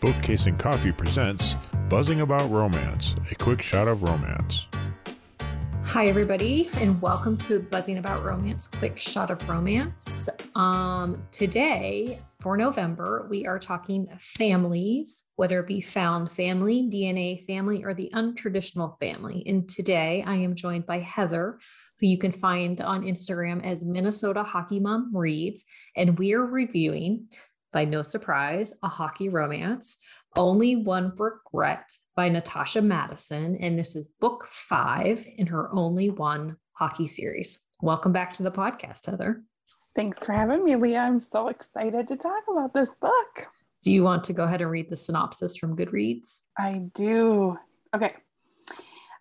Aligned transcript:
Bookcase 0.00 0.46
and 0.46 0.56
Coffee 0.56 0.92
presents 0.92 1.56
Buzzing 1.88 2.20
About 2.20 2.48
Romance, 2.52 3.16
a 3.32 3.34
quick 3.34 3.60
shot 3.60 3.88
of 3.88 4.04
romance. 4.04 4.68
Hi, 5.82 6.06
everybody, 6.06 6.70
and 6.76 7.02
welcome 7.02 7.36
to 7.38 7.58
Buzzing 7.58 7.98
About 7.98 8.24
Romance, 8.24 8.68
quick 8.68 8.96
shot 9.00 9.32
of 9.32 9.48
romance. 9.48 10.28
Um, 10.54 11.24
today, 11.32 12.20
for 12.38 12.56
November, 12.56 13.26
we 13.28 13.44
are 13.44 13.58
talking 13.58 14.06
families, 14.20 15.24
whether 15.34 15.58
it 15.58 15.66
be 15.66 15.80
found 15.80 16.30
family, 16.30 16.88
DNA 16.88 17.44
family, 17.48 17.84
or 17.84 17.92
the 17.92 18.08
untraditional 18.14 19.00
family. 19.00 19.42
And 19.46 19.68
today, 19.68 20.22
I 20.24 20.36
am 20.36 20.54
joined 20.54 20.86
by 20.86 21.00
Heather, 21.00 21.58
who 21.98 22.06
you 22.06 22.18
can 22.18 22.30
find 22.30 22.80
on 22.80 23.02
Instagram 23.02 23.64
as 23.64 23.84
Minnesota 23.84 24.44
Hockey 24.44 24.78
Mom 24.78 25.10
Reads, 25.16 25.64
and 25.96 26.16
we 26.16 26.34
are 26.34 26.46
reviewing 26.46 27.26
by 27.72 27.84
no 27.84 28.02
surprise, 28.02 28.78
a 28.82 28.88
hockey 28.88 29.28
romance, 29.28 29.98
Only 30.36 30.76
One 30.76 31.12
Regret 31.16 31.90
by 32.16 32.28
Natasha 32.28 32.82
Madison. 32.82 33.56
And 33.56 33.78
this 33.78 33.94
is 33.94 34.08
book 34.20 34.46
five 34.48 35.26
in 35.36 35.46
her 35.48 35.72
Only 35.72 36.10
One 36.10 36.56
hockey 36.72 37.06
series. 37.06 37.58
Welcome 37.82 38.12
back 38.12 38.32
to 38.34 38.42
the 38.42 38.50
podcast, 38.50 39.06
Heather. 39.06 39.42
Thanks 39.94 40.24
for 40.24 40.32
having 40.32 40.64
me, 40.64 40.76
Leah. 40.76 41.00
I'm 41.00 41.20
so 41.20 41.48
excited 41.48 42.08
to 42.08 42.16
talk 42.16 42.44
about 42.50 42.72
this 42.72 42.90
book. 43.00 43.48
Do 43.84 43.92
you 43.92 44.02
want 44.02 44.24
to 44.24 44.32
go 44.32 44.44
ahead 44.44 44.60
and 44.60 44.70
read 44.70 44.90
the 44.90 44.96
synopsis 44.96 45.56
from 45.56 45.76
Goodreads? 45.76 46.46
I 46.58 46.82
do. 46.94 47.58
Okay. 47.94 48.14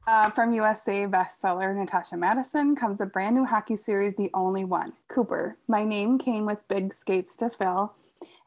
Uh, 0.07 0.29
from 0.29 0.53
USA 0.53 1.05
bestseller 1.05 1.75
Natasha 1.75 2.15
Madison 2.15 2.75
comes 2.75 3.01
a 3.01 3.05
brand 3.05 3.35
new 3.35 3.43
hockey 3.43 3.75
series, 3.75 4.15
The 4.15 4.29
Only 4.33 4.63
One. 4.63 4.93
Cooper. 5.09 5.57
My 5.67 5.83
name 5.83 6.17
came 6.17 6.45
with 6.45 6.59
big 6.69 6.93
skates 6.93 7.35
to 7.37 7.49
fill 7.49 7.93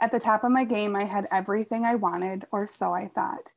at 0.01 0.12
the 0.12 0.20
top 0.20 0.45
of 0.45 0.51
my 0.51 0.65
game, 0.65 0.97
I 0.97 1.05
had 1.05 1.27
everything 1.31 1.84
I 1.84 1.95
wanted, 1.95 2.47
or 2.51 2.67
so 2.67 2.95
I 2.95 3.09
thought. 3.09 3.53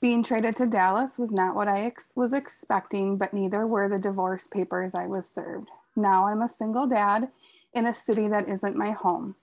Being 0.00 0.22
traded 0.22 0.56
to 0.56 0.66
Dallas 0.66 1.18
was 1.18 1.32
not 1.32 1.54
what 1.54 1.68
I 1.68 1.82
ex- 1.82 2.12
was 2.14 2.32
expecting, 2.32 3.18
but 3.18 3.34
neither 3.34 3.66
were 3.66 3.88
the 3.88 3.98
divorce 3.98 4.46
papers 4.46 4.94
I 4.94 5.06
was 5.06 5.28
served. 5.28 5.68
Now 5.96 6.26
I'm 6.28 6.40
a 6.40 6.48
single 6.48 6.86
dad 6.86 7.28
in 7.74 7.86
a 7.86 7.94
city 7.94 8.28
that 8.28 8.48
isn't 8.48 8.76
my 8.76 8.92
home. 8.92 9.34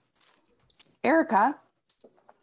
Erica 1.04 1.60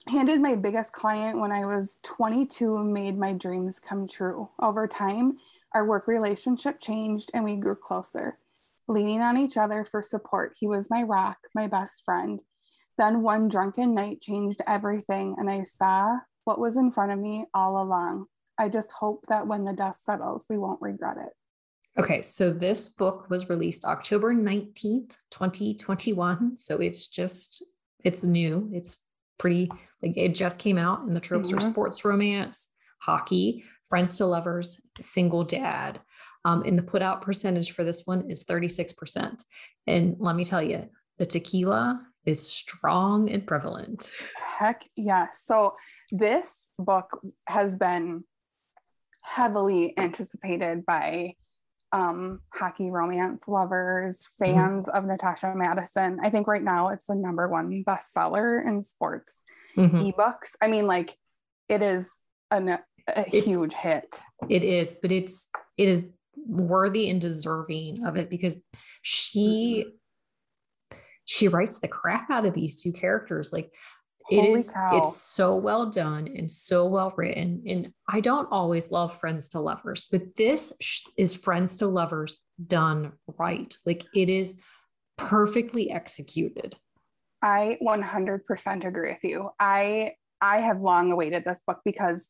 handed 0.07 0.39
my 0.39 0.55
biggest 0.55 0.91
client 0.91 1.39
when 1.39 1.51
I 1.51 1.65
was 1.65 1.99
22 2.03 2.77
and 2.77 2.93
made 2.93 3.17
my 3.17 3.33
dreams 3.33 3.79
come 3.79 4.07
true. 4.07 4.49
Over 4.61 4.87
time, 4.87 5.37
our 5.73 5.85
work 5.85 6.07
relationship 6.07 6.79
changed 6.79 7.31
and 7.33 7.43
we 7.43 7.57
grew 7.57 7.75
closer, 7.75 8.37
leaning 8.87 9.21
on 9.21 9.37
each 9.37 9.57
other 9.57 9.83
for 9.83 10.01
support. 10.01 10.55
He 10.59 10.67
was 10.67 10.89
my 10.89 11.01
rock, 11.01 11.37
my 11.53 11.67
best 11.67 12.05
friend. 12.05 12.39
Then 12.97 13.21
one 13.21 13.47
drunken 13.47 13.93
night 13.93 14.21
changed 14.21 14.61
everything, 14.67 15.35
and 15.37 15.49
I 15.49 15.63
saw 15.63 16.17
what 16.45 16.59
was 16.59 16.77
in 16.77 16.91
front 16.91 17.11
of 17.11 17.19
me 17.19 17.45
all 17.53 17.81
along. 17.81 18.25
I 18.57 18.69
just 18.69 18.91
hope 18.91 19.25
that 19.27 19.47
when 19.47 19.65
the 19.65 19.73
dust 19.73 20.05
settles, 20.05 20.45
we 20.49 20.57
won't 20.57 20.81
regret 20.81 21.17
it. 21.17 22.01
Okay, 22.01 22.21
so 22.21 22.51
this 22.51 22.89
book 22.89 23.29
was 23.29 23.49
released 23.49 23.85
October 23.85 24.33
19th, 24.33 25.11
2021. 25.31 26.57
So 26.57 26.77
it's 26.77 27.07
just, 27.07 27.65
it's 28.03 28.23
new. 28.23 28.69
It's 28.73 29.03
pretty, 29.37 29.69
like 30.01 30.17
it 30.17 30.35
just 30.35 30.59
came 30.59 30.77
out, 30.77 31.01
and 31.01 31.15
the 31.15 31.21
tropes 31.21 31.49
mm-hmm. 31.49 31.57
are 31.57 31.61
sports 31.61 32.05
romance, 32.05 32.69
hockey, 32.99 33.63
friends 33.89 34.17
to 34.17 34.25
lovers, 34.25 34.81
single 35.01 35.43
dad. 35.43 35.99
Um, 36.43 36.63
and 36.63 36.77
the 36.77 36.83
put 36.83 37.01
out 37.01 37.21
percentage 37.21 37.71
for 37.71 37.83
this 37.83 38.03
one 38.05 38.29
is 38.29 38.45
36%. 38.45 39.43
And 39.87 40.15
let 40.19 40.35
me 40.35 40.45
tell 40.45 40.61
you, 40.61 40.89
the 41.17 41.25
tequila 41.25 42.01
is 42.25 42.47
strong 42.47 43.29
and 43.29 43.45
prevalent. 43.45 44.11
Heck 44.57 44.85
yeah. 44.95 45.27
So 45.45 45.75
this 46.11 46.69
book 46.77 47.19
has 47.47 47.75
been 47.75 48.23
heavily 49.23 49.97
anticipated 49.97 50.85
by 50.85 51.35
um, 51.91 52.41
hockey 52.53 52.91
romance 52.91 53.47
lovers, 53.47 54.21
mm-hmm. 54.41 54.53
fans 54.53 54.87
mm-hmm. 54.87 54.97
of 54.97 55.05
Natasha 55.05 55.53
Madison. 55.55 56.19
I 56.21 56.29
think 56.29 56.47
right 56.47 56.63
now 56.63 56.89
it's 56.89 57.07
the 57.07 57.15
number 57.15 57.47
one 57.47 57.83
bestseller 57.87 58.65
in 58.65 58.81
sports 58.81 59.39
mm-hmm. 59.77 60.01
ebooks. 60.01 60.55
I 60.61 60.67
mean, 60.67 60.87
like 60.87 61.17
it 61.69 61.81
is 61.81 62.11
an, 62.51 62.69
a 62.69 62.79
it's, 63.07 63.45
huge 63.45 63.73
hit. 63.73 64.21
It 64.49 64.63
is, 64.63 64.93
but 65.01 65.11
it's 65.11 65.47
it 65.77 65.87
is 65.87 66.11
worthy 66.47 67.09
and 67.09 67.21
deserving 67.21 68.05
of 68.05 68.17
it 68.17 68.29
because 68.29 68.63
she 69.01 69.85
mm-hmm 69.85 69.89
she 71.25 71.47
writes 71.47 71.79
the 71.79 71.87
crap 71.87 72.29
out 72.29 72.45
of 72.45 72.53
these 72.53 72.81
two 72.81 72.91
characters. 72.91 73.51
Like 73.51 73.71
it 74.29 74.41
Holy 74.41 74.53
is, 74.53 74.71
cow. 74.71 74.97
it's 74.97 75.17
so 75.17 75.55
well 75.55 75.87
done 75.87 76.27
and 76.27 76.49
so 76.49 76.85
well 76.85 77.13
written. 77.15 77.63
And 77.67 77.91
I 78.07 78.21
don't 78.21 78.47
always 78.51 78.91
love 78.91 79.19
friends 79.19 79.49
to 79.49 79.59
lovers, 79.59 80.07
but 80.11 80.35
this 80.35 80.75
is 81.17 81.37
friends 81.37 81.77
to 81.77 81.87
lovers 81.87 82.39
done 82.65 83.11
right. 83.37 83.75
Like 83.85 84.05
it 84.15 84.29
is 84.29 84.59
perfectly 85.17 85.91
executed. 85.91 86.75
I 87.41 87.77
100% 87.85 88.85
agree 88.85 89.11
with 89.11 89.23
you. 89.23 89.49
I 89.59 90.13
I 90.41 90.59
have 90.59 90.81
long 90.81 91.11
awaited 91.11 91.45
this 91.45 91.59
book 91.65 91.79
because 91.85 92.27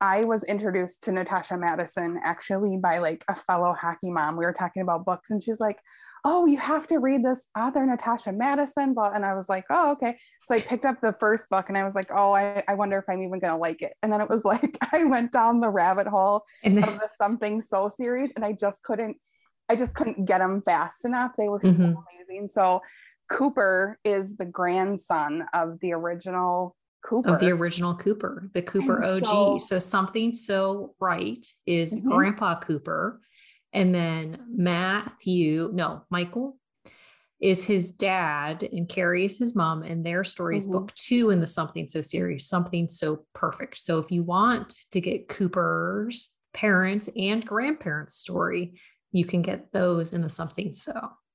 I 0.00 0.24
was 0.24 0.44
introduced 0.44 1.02
to 1.04 1.12
Natasha 1.12 1.58
Madison 1.58 2.18
actually 2.22 2.76
by 2.76 2.98
like 2.98 3.24
a 3.28 3.34
fellow 3.34 3.74
hockey 3.74 4.10
mom. 4.10 4.36
We 4.36 4.46
were 4.46 4.52
talking 4.52 4.82
about 4.82 5.04
books 5.04 5.30
and 5.30 5.42
she's 5.42 5.60
like, 5.60 5.78
oh, 6.24 6.46
you 6.46 6.58
have 6.58 6.86
to 6.88 6.98
read 6.98 7.24
this 7.24 7.46
author, 7.58 7.84
Natasha 7.84 8.32
Madison. 8.32 8.94
And 8.96 9.24
I 9.24 9.34
was 9.34 9.48
like, 9.48 9.64
oh, 9.70 9.92
okay. 9.92 10.16
So 10.46 10.54
I 10.54 10.60
picked 10.60 10.84
up 10.84 11.00
the 11.00 11.14
first 11.18 11.48
book 11.48 11.68
and 11.68 11.78
I 11.78 11.84
was 11.84 11.94
like, 11.94 12.10
oh, 12.14 12.32
I, 12.32 12.62
I 12.68 12.74
wonder 12.74 12.98
if 12.98 13.04
I'm 13.08 13.22
even 13.22 13.38
going 13.38 13.52
to 13.52 13.56
like 13.56 13.82
it. 13.82 13.92
And 14.02 14.12
then 14.12 14.20
it 14.20 14.28
was 14.28 14.44
like, 14.44 14.76
I 14.92 15.04
went 15.04 15.32
down 15.32 15.60
the 15.60 15.70
rabbit 15.70 16.06
hole 16.06 16.44
and 16.62 16.76
then- 16.76 16.88
of 16.88 16.94
the 16.94 17.08
Something 17.16 17.60
So 17.60 17.90
series 17.94 18.32
and 18.36 18.44
I 18.44 18.52
just 18.52 18.82
couldn't, 18.82 19.16
I 19.68 19.76
just 19.76 19.94
couldn't 19.94 20.24
get 20.24 20.38
them 20.38 20.62
fast 20.62 21.04
enough. 21.04 21.32
They 21.36 21.48
were 21.48 21.60
mm-hmm. 21.60 21.92
so 21.92 22.04
amazing. 22.14 22.48
So 22.48 22.80
Cooper 23.30 23.98
is 24.04 24.36
the 24.36 24.44
grandson 24.44 25.46
of 25.54 25.78
the 25.80 25.92
original 25.92 26.76
Cooper. 27.02 27.30
Of 27.30 27.40
the 27.40 27.50
original 27.50 27.94
Cooper, 27.94 28.50
the 28.52 28.60
Cooper 28.60 29.00
and 29.00 29.24
OG. 29.24 29.26
So, 29.26 29.58
so, 29.58 29.78
something 29.78 30.34
so 30.34 30.94
right 31.00 31.46
is 31.64 31.94
mm-hmm. 31.94 32.10
Grandpa 32.10 32.60
Cooper 32.60 33.20
and 33.72 33.94
then 33.94 34.36
Matthew, 34.48 35.70
no, 35.72 36.04
Michael 36.10 36.56
is 37.40 37.66
his 37.66 37.90
dad 37.90 38.62
and 38.62 38.88
Carrie 38.88 39.24
is 39.24 39.38
his 39.38 39.56
mom. 39.56 39.82
And 39.82 40.04
their 40.04 40.24
story 40.24 40.56
is 40.56 40.64
mm-hmm. 40.64 40.72
book 40.72 40.94
two 40.94 41.30
in 41.30 41.40
the 41.40 41.46
Something 41.46 41.86
So 41.86 42.02
series, 42.02 42.46
Something 42.46 42.86
So 42.88 43.24
Perfect. 43.34 43.78
So 43.78 43.98
if 43.98 44.10
you 44.10 44.22
want 44.22 44.74
to 44.90 45.00
get 45.00 45.28
Cooper's 45.28 46.36
parents 46.52 47.08
and 47.16 47.44
grandparents' 47.44 48.14
story, 48.14 48.78
you 49.12 49.24
can 49.24 49.42
get 49.42 49.72
those 49.72 50.12
in 50.12 50.20
the 50.20 50.28
Something 50.28 50.72
So. 50.72 50.92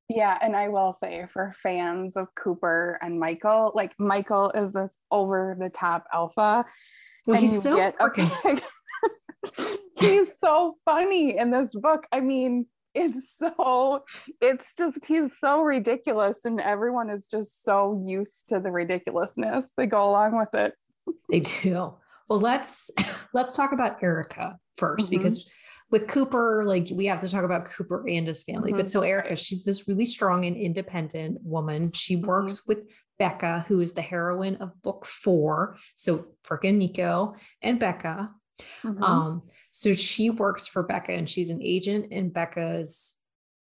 Yeah, 0.08 0.38
and 0.40 0.56
I 0.56 0.68
will 0.68 0.94
say 0.94 1.26
for 1.34 1.52
fans 1.64 2.16
of 2.16 2.28
Cooper 2.36 3.00
and 3.02 3.20
Michael, 3.20 3.72
like 3.74 3.94
Michael 3.98 4.52
is 4.52 4.74
this 4.74 4.96
over 5.10 5.58
the 5.60 5.72
top 5.72 6.06
alpha. 6.14 6.64
Well, 7.26 7.42
he's 7.42 7.64
so 7.64 7.76
freaking 7.76 8.62
he's 9.98 10.30
so 10.44 10.76
funny 10.86 11.38
in 11.38 11.52
this 11.52 11.70
book. 11.74 12.06
I 12.12 12.20
mean, 12.22 12.68
it's 12.96 13.36
so 13.38 14.04
it's 14.42 14.74
just 14.74 15.04
he's 15.06 15.38
so 15.38 15.62
ridiculous 15.62 16.40
and 16.46 16.62
everyone 16.62 17.10
is 17.10 17.28
just 17.28 17.64
so 17.64 18.02
used 18.06 18.48
to 18.50 18.60
the 18.60 18.72
ridiculousness. 18.72 19.70
They 19.78 19.86
go 19.86 20.10
along 20.10 20.38
with 20.38 20.54
it. 20.54 20.74
They 21.30 21.42
do. 21.42 21.94
Well, 22.30 22.40
let's 22.40 22.90
let's 23.34 23.56
talk 23.56 23.74
about 23.74 24.02
Erica 24.02 24.58
1st 24.80 24.96
mm-hmm. 24.96 25.18
because 25.18 25.50
with 25.92 26.08
Cooper, 26.08 26.64
like 26.66 26.88
we 26.92 27.06
have 27.06 27.22
to 27.22 27.30
talk 27.30 27.44
about 27.44 27.66
Cooper 27.66 28.06
and 28.08 28.28
his 28.28 28.44
family. 28.44 28.72
Mm-hmm. 28.72 28.80
But 28.80 28.88
so 28.88 29.02
Erica, 29.02 29.36
she's 29.36 29.64
this 29.64 29.88
really 29.88 30.06
strong 30.06 30.46
and 30.46 30.56
independent 30.56 31.38
woman. 31.44 31.92
She 31.92 32.16
mm-hmm. 32.16 32.26
works 32.26 32.60
mm-hmm. 32.60 32.70
with 32.70 32.80
Becca, 33.20 33.66
who 33.68 33.82
is 33.82 33.94
the 33.94 34.02
heroine 34.02 34.58
of 34.58 34.82
book 34.82 35.06
four. 35.06 35.78
So 35.96 36.28
freaking 36.46 36.78
Nico 36.78 37.36
and 37.62 37.80
Becca 37.80 38.32
Mm-hmm. 38.84 39.04
Um, 39.04 39.44
so 39.70 39.94
she 39.94 40.30
works 40.30 40.68
for 40.68 40.84
Becca 40.84 41.12
and 41.12 41.30
she's 41.30 41.50
an 41.50 41.62
agent 41.62 42.12
in 42.12 42.30
Becca's 42.30 43.18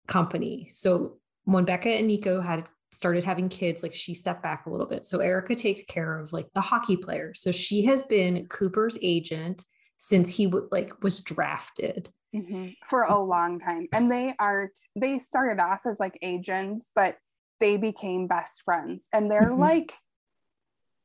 company. 0.07 0.67
So 0.69 1.17
when 1.45 1.65
Becca 1.65 1.89
and 1.89 2.07
Nico 2.07 2.41
had 2.41 2.65
started 2.93 3.23
having 3.23 3.49
kids, 3.49 3.83
like 3.83 3.93
she 3.93 4.13
stepped 4.13 4.43
back 4.43 4.65
a 4.65 4.69
little 4.69 4.85
bit. 4.85 5.05
So 5.05 5.19
Erica 5.19 5.55
takes 5.55 5.83
care 5.83 6.17
of 6.17 6.33
like 6.33 6.47
the 6.53 6.61
hockey 6.61 6.97
players. 6.97 7.41
So 7.41 7.51
she 7.51 7.85
has 7.85 8.03
been 8.03 8.47
Cooper's 8.47 8.97
agent 9.01 9.63
since 9.97 10.29
he 10.29 10.45
w- 10.45 10.67
like 10.71 11.01
was 11.01 11.21
drafted 11.21 12.09
mm-hmm. 12.35 12.69
for 12.85 13.03
a 13.03 13.17
long 13.17 13.59
time. 13.59 13.87
And 13.93 14.11
they 14.11 14.33
aren't, 14.37 14.77
they 14.95 15.19
started 15.19 15.61
off 15.61 15.81
as 15.85 15.99
like 15.99 16.17
agents, 16.21 16.91
but 16.95 17.17
they 17.59 17.77
became 17.77 18.27
best 18.27 18.63
friends 18.65 19.07
and 19.13 19.31
they're 19.31 19.51
mm-hmm. 19.51 19.61
like 19.61 19.93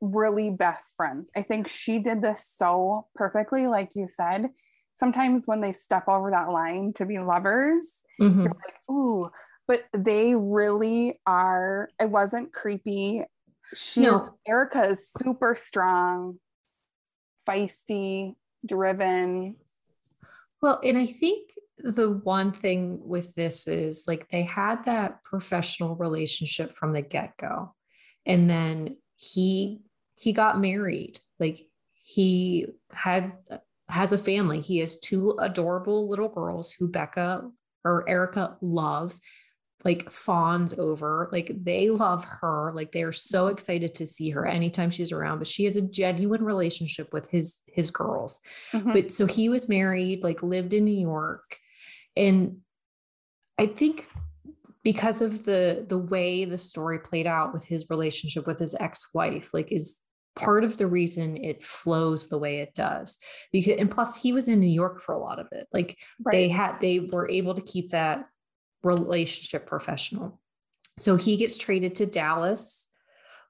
really 0.01 0.49
best 0.49 0.93
friends. 0.95 1.31
I 1.35 1.41
think 1.41 1.67
she 1.67 1.99
did 1.99 2.21
this 2.21 2.45
so 2.45 3.07
perfectly, 3.15 3.67
like 3.67 3.91
you 3.95 4.07
said. 4.07 4.49
Sometimes 4.95 5.43
when 5.45 5.61
they 5.61 5.73
step 5.73 6.07
over 6.07 6.31
that 6.31 6.49
line 6.49 6.93
to 6.93 7.05
be 7.05 7.19
lovers, 7.19 8.03
mm-hmm. 8.21 8.43
you're 8.43 8.55
like, 8.65 8.75
ooh, 8.89 9.29
but 9.67 9.85
they 9.95 10.33
really 10.35 11.19
are. 11.25 11.89
It 11.99 12.09
wasn't 12.09 12.53
creepy. 12.53 13.23
She's 13.73 14.03
no. 14.03 14.27
Erica 14.47 14.89
is 14.91 15.09
super 15.09 15.53
strong, 15.53 16.39
feisty, 17.47 18.35
driven. 18.65 19.57
Well, 20.61 20.79
and 20.83 20.97
I 20.97 21.05
think 21.05 21.51
the 21.77 22.09
one 22.09 22.51
thing 22.51 22.99
with 23.03 23.35
this 23.35 23.67
is 23.67 24.05
like 24.07 24.27
they 24.29 24.43
had 24.43 24.85
that 24.85 25.23
professional 25.23 25.95
relationship 25.95 26.75
from 26.75 26.93
the 26.93 27.01
get-go. 27.01 27.75
And 28.25 28.49
then 28.49 28.97
he 29.15 29.81
he 30.17 30.33
got 30.33 30.59
married. 30.59 31.19
Like 31.39 31.67
he 32.03 32.67
had 32.91 33.33
has 33.89 34.11
a 34.11 34.17
family. 34.17 34.59
He 34.59 34.79
has 34.79 34.99
two 34.99 35.37
adorable 35.39 36.09
little 36.09 36.29
girls 36.29 36.71
who 36.71 36.89
Becca 36.89 37.49
or 37.85 38.09
Erica 38.09 38.57
loves 38.61 39.21
like 39.85 40.09
fawns 40.09 40.73
over 40.77 41.29
like 41.31 41.51
they 41.63 41.89
love 41.89 42.25
her 42.25 42.71
like 42.75 42.91
they 42.91 43.03
are 43.03 43.11
so 43.11 43.47
excited 43.47 43.93
to 43.93 44.07
see 44.07 44.29
her 44.31 44.45
anytime 44.45 44.89
she's 44.89 45.11
around 45.11 45.37
but 45.37 45.47
she 45.47 45.65
has 45.65 45.75
a 45.75 45.81
genuine 45.81 46.43
relationship 46.43 47.13
with 47.13 47.29
his 47.29 47.61
his 47.67 47.91
girls 47.91 48.39
mm-hmm. 48.73 48.91
but 48.91 49.11
so 49.11 49.27
he 49.27 49.49
was 49.49 49.69
married 49.69 50.23
like 50.23 50.41
lived 50.41 50.73
in 50.73 50.83
new 50.83 50.99
york 50.99 51.57
and 52.15 52.57
i 53.59 53.67
think 53.67 54.05
because 54.83 55.21
of 55.21 55.45
the 55.45 55.85
the 55.87 55.97
way 55.97 56.43
the 56.43 56.57
story 56.57 56.97
played 56.97 57.27
out 57.27 57.53
with 57.53 57.63
his 57.63 57.85
relationship 57.89 58.47
with 58.47 58.57
his 58.57 58.75
ex-wife 58.79 59.53
like 59.53 59.71
is 59.71 59.99
part 60.37 60.63
of 60.63 60.77
the 60.77 60.87
reason 60.87 61.35
it 61.37 61.63
flows 61.63 62.29
the 62.29 62.37
way 62.37 62.59
it 62.59 62.73
does 62.75 63.17
because 63.51 63.77
and 63.77 63.91
plus 63.91 64.21
he 64.21 64.31
was 64.31 64.47
in 64.47 64.59
new 64.59 64.67
york 64.67 65.01
for 65.01 65.13
a 65.13 65.19
lot 65.19 65.39
of 65.39 65.47
it 65.51 65.67
like 65.73 65.97
right. 66.23 66.31
they 66.31 66.47
had 66.47 66.79
they 66.79 66.99
were 67.11 67.29
able 67.29 67.53
to 67.53 67.61
keep 67.61 67.89
that 67.89 68.25
relationship 68.83 69.65
professional. 69.67 70.39
So 70.97 71.15
he 71.15 71.37
gets 71.37 71.57
traded 71.57 71.95
to 71.95 72.05
Dallas 72.05 72.89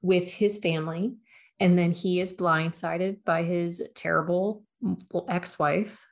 with 0.02 0.32
his 0.32 0.58
family. 0.58 1.14
And 1.60 1.78
then 1.78 1.92
he 1.92 2.20
is 2.20 2.38
blindsided 2.38 3.24
by 3.24 3.44
his 3.44 3.82
terrible 3.96 4.64
mm, 4.84 5.00
ex 5.28 5.58
wife 5.58 6.04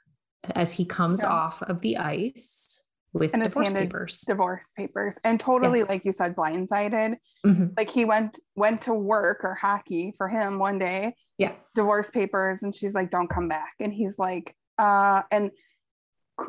as 0.55 0.73
he 0.73 0.85
comes 0.85 1.21
yeah. 1.21 1.29
off 1.29 1.61
of 1.61 1.81
the 1.81 1.97
ice 1.97 2.81
with 3.15 3.33
and 3.33 3.43
divorce 3.43 3.71
papers. 3.71 4.21
Divorce 4.27 4.69
papers. 4.75 5.15
And 5.23 5.39
totally, 5.39 5.79
yes. 5.79 5.89
like 5.89 6.05
you 6.05 6.11
said, 6.11 6.35
blindsided. 6.35 7.15
Mm-hmm. 7.45 7.67
Like 7.77 7.89
he 7.89 8.05
went 8.05 8.39
went 8.55 8.81
to 8.81 8.93
work 8.93 9.41
or 9.43 9.53
hockey 9.53 10.13
for 10.17 10.27
him 10.27 10.59
one 10.59 10.77
day. 10.77 11.15
Yeah. 11.37 11.53
Divorce 11.73 12.11
papers. 12.11 12.61
And 12.63 12.75
she's 12.75 12.93
like, 12.93 13.11
don't 13.11 13.29
come 13.29 13.47
back. 13.47 13.73
And 13.79 13.93
he's 13.93 14.19
like, 14.19 14.53
uh, 14.77 15.21
and 15.31 15.51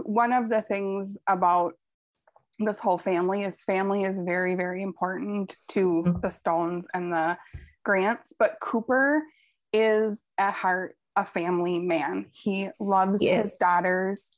one 0.02 0.32
of 0.32 0.48
the 0.48 0.62
things 0.62 1.16
about 1.28 1.74
this 2.58 2.80
whole 2.80 2.98
family 2.98 3.44
is 3.44 3.62
family 3.62 4.02
is 4.02 4.18
very 4.18 4.54
very 4.54 4.82
important 4.82 5.56
to 5.68 6.02
mm-hmm. 6.06 6.20
the 6.20 6.30
stones 6.30 6.86
and 6.94 7.12
the 7.12 7.36
grants 7.84 8.32
but 8.38 8.56
cooper 8.60 9.22
is 9.74 10.22
at 10.38 10.54
heart 10.54 10.96
a 11.16 11.24
family 11.24 11.78
man 11.78 12.24
he 12.32 12.68
loves 12.80 13.20
he 13.20 13.28
his 13.28 13.58
daughters 13.58 14.30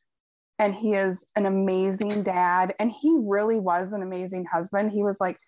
and 0.58 0.74
he 0.74 0.94
is 0.94 1.24
an 1.36 1.46
amazing 1.46 2.22
dad 2.22 2.74
and 2.78 2.90
he 2.90 3.18
really 3.22 3.58
was 3.58 3.92
an 3.92 4.02
amazing 4.02 4.44
husband 4.44 4.90
he 4.90 5.02
was 5.02 5.20
like 5.20 5.38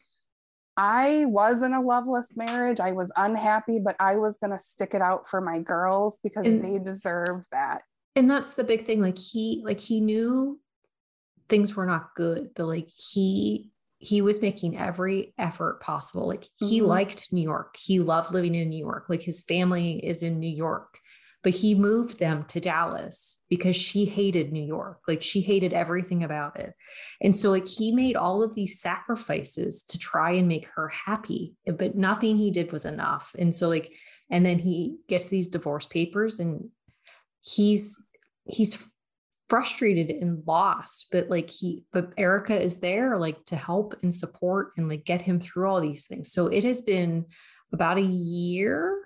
i 0.77 1.25
was 1.27 1.63
in 1.63 1.73
a 1.73 1.81
loveless 1.81 2.29
marriage 2.37 2.81
i 2.81 2.93
was 2.93 3.11
unhappy 3.17 3.79
but 3.79 3.97
i 3.99 4.17
was 4.17 4.39
going 4.39 4.51
to 4.51 4.59
stick 4.59 4.95
it 4.95 5.03
out 5.03 5.27
for 5.27 5.41
my 5.41 5.59
girls 5.59 6.19
because 6.23 6.47
and, 6.47 6.65
they 6.65 6.79
deserve 6.79 7.45
that 7.53 7.83
and 8.17 8.31
that's 8.31 8.55
the 8.55 8.65
big 8.65 8.87
thing 8.87 9.01
like 9.01 9.19
he 9.19 9.63
like 9.65 9.81
he 9.81 10.01
knew 10.01 10.59
things 11.51 11.77
were 11.77 11.85
not 11.85 12.15
good, 12.15 12.51
but 12.55 12.67
like 12.67 12.89
he 12.89 13.71
he 13.99 14.23
was 14.23 14.41
making 14.41 14.79
every 14.79 15.35
effort 15.37 15.83
possible. 15.83 16.27
Like 16.27 16.49
he 16.57 16.79
mm-hmm. 16.79 16.89
liked 16.89 17.31
New 17.33 17.43
York. 17.43 17.77
He 17.77 18.01
loved 18.01 18.33
living 18.33 18.55
in 18.55 18.71
New 18.71 18.79
York. 18.79 19.05
Like 19.11 19.21
his 19.21 19.43
family 19.43 19.99
is 19.99 20.23
in 20.23 20.39
New 20.39 20.49
York. 20.49 20.99
But 21.43 21.55
he 21.55 21.75
moved 21.75 22.19
them 22.19 22.45
to 22.49 22.61
Dallas 22.61 23.43
because 23.49 23.75
she 23.75 24.05
hated 24.05 24.53
New 24.53 24.63
York. 24.63 25.01
Like 25.09 25.23
she 25.23 25.41
hated 25.41 25.73
everything 25.73 26.23
about 26.23 26.61
it. 26.61 26.75
And 27.23 27.35
so 27.35 27.51
like 27.51 27.67
he 27.67 27.93
made 27.93 28.15
all 28.15 28.43
of 28.43 28.55
these 28.55 28.81
sacrifices 28.81 29.83
to 29.85 29.99
try 29.99 30.33
and 30.33 30.47
make 30.49 30.69
her 30.75 30.89
happy, 30.89 31.55
but 31.67 31.97
nothing 31.97 32.37
he 32.37 32.51
did 32.51 32.73
was 32.73 32.85
enough. 32.85 33.35
And 33.39 33.55
so 33.55 33.69
like 33.69 33.91
and 34.31 34.47
then 34.47 34.59
he 34.59 34.97
gets 35.09 35.29
these 35.29 35.49
divorce 35.49 35.87
papers 35.87 36.39
and 36.39 36.69
he's 37.43 38.07
he's 38.45 38.87
frustrated 39.49 40.11
and 40.11 40.45
lost 40.47 41.09
but 41.11 41.29
like 41.29 41.51
he 41.51 41.85
but 41.93 42.13
erica 42.17 42.59
is 42.59 42.79
there 42.79 43.19
like 43.19 43.45
to 43.45 43.57
help 43.57 43.95
and 44.03 44.15
support 44.15 44.71
and 44.77 44.89
like 44.89 45.05
get 45.05 45.21
him 45.21 45.41
through 45.41 45.69
all 45.69 45.81
these 45.81 46.07
things 46.07 46.31
so 46.31 46.47
it 46.47 46.63
has 46.63 46.83
been 46.83 47.25
about 47.73 47.99
a 47.99 48.03
year 48.03 48.97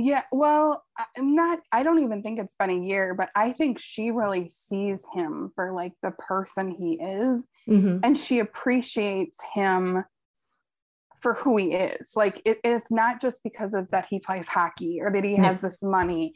yeah 0.00 0.22
well 0.32 0.84
i'm 1.16 1.34
not 1.34 1.58
i 1.72 1.82
don't 1.82 1.98
even 2.00 2.22
think 2.22 2.38
it's 2.38 2.54
been 2.58 2.70
a 2.70 2.86
year 2.86 3.14
but 3.14 3.28
i 3.34 3.52
think 3.52 3.78
she 3.78 4.10
really 4.10 4.48
sees 4.48 5.04
him 5.14 5.50
for 5.54 5.72
like 5.72 5.92
the 6.02 6.10
person 6.12 6.70
he 6.70 6.94
is 6.94 7.44
mm-hmm. 7.68 7.98
and 8.02 8.18
she 8.18 8.38
appreciates 8.38 9.38
him 9.54 10.04
for 11.20 11.34
who 11.34 11.56
he 11.58 11.74
is 11.74 12.12
like 12.16 12.40
it, 12.44 12.58
it's 12.64 12.90
not 12.90 13.20
just 13.20 13.42
because 13.44 13.74
of 13.74 13.90
that 13.90 14.06
he 14.08 14.18
plays 14.20 14.48
hockey 14.48 14.98
or 15.02 15.12
that 15.12 15.24
he 15.24 15.36
has 15.36 15.60
this 15.60 15.82
money 15.82 16.34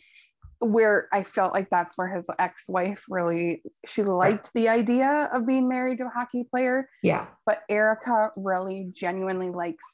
where 0.61 1.09
I 1.13 1.25
felt 1.25 1.53
like 1.53 1.69
that's 1.71 1.97
where 1.97 2.09
his 2.09 2.25
ex-wife 2.39 3.05
really 3.09 3.63
she 3.87 4.03
liked 4.03 4.51
the 4.55 4.69
idea 4.69 5.29
of 5.33 5.47
being 5.47 5.69
married 5.69 5.99
to 5.99 6.07
a 6.07 6.09
hockey 6.09 6.45
player. 6.51 6.89
Yeah. 7.03 7.27
But 7.45 7.63
Erica 7.69 8.31
really 8.37 8.91
genuinely 8.93 9.51
likes 9.51 9.85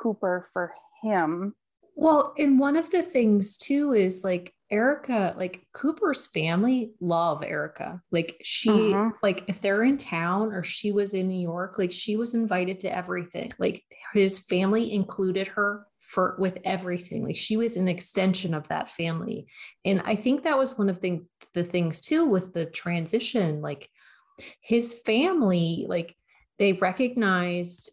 Cooper 0.00 0.48
for 0.52 0.72
him. 1.02 1.54
Well, 1.96 2.34
and 2.38 2.58
one 2.58 2.76
of 2.76 2.90
the 2.90 3.02
things 3.02 3.56
too 3.56 3.94
is 3.94 4.22
like 4.22 4.52
Erica, 4.70 5.34
like 5.38 5.66
Cooper's 5.72 6.26
family 6.26 6.92
love 7.00 7.42
Erica. 7.42 8.02
Like 8.12 8.36
she 8.42 8.68
mm-hmm. 8.68 9.16
like 9.22 9.44
if 9.48 9.62
they're 9.62 9.82
in 9.82 9.96
town 9.96 10.52
or 10.52 10.62
she 10.62 10.92
was 10.92 11.14
in 11.14 11.28
New 11.28 11.40
York, 11.40 11.78
like 11.78 11.90
she 11.90 12.16
was 12.16 12.34
invited 12.34 12.80
to 12.80 12.94
everything. 12.94 13.50
Like 13.58 13.82
his 14.12 14.38
family 14.38 14.92
included 14.92 15.48
her 15.48 15.86
for 16.06 16.36
with 16.38 16.58
everything 16.64 17.24
like 17.24 17.36
she 17.36 17.56
was 17.56 17.76
an 17.76 17.88
extension 17.88 18.54
of 18.54 18.68
that 18.68 18.88
family 18.88 19.44
and 19.84 20.00
i 20.04 20.14
think 20.14 20.42
that 20.42 20.56
was 20.56 20.78
one 20.78 20.88
of 20.88 21.00
the, 21.00 21.20
the 21.52 21.64
things 21.64 22.00
too 22.00 22.24
with 22.24 22.54
the 22.54 22.64
transition 22.64 23.60
like 23.60 23.88
his 24.60 25.00
family 25.04 25.84
like 25.88 26.14
they 26.58 26.74
recognized 26.74 27.90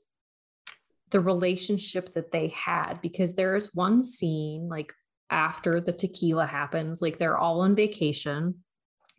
the 1.14 1.22
relationship 1.22 2.14
that 2.14 2.32
they 2.32 2.50
had 2.50 2.96
because 3.02 3.36
there 3.36 3.56
is 3.56 3.74
one 3.74 4.02
scene 4.02 4.68
like 4.68 4.92
after 5.30 5.80
the 5.80 5.94
tequila 5.94 6.46
happens 6.46 7.02
like 7.02 7.18
they're 7.18 7.38
all 7.38 7.62
on 7.62 7.76
vacation 7.76 8.56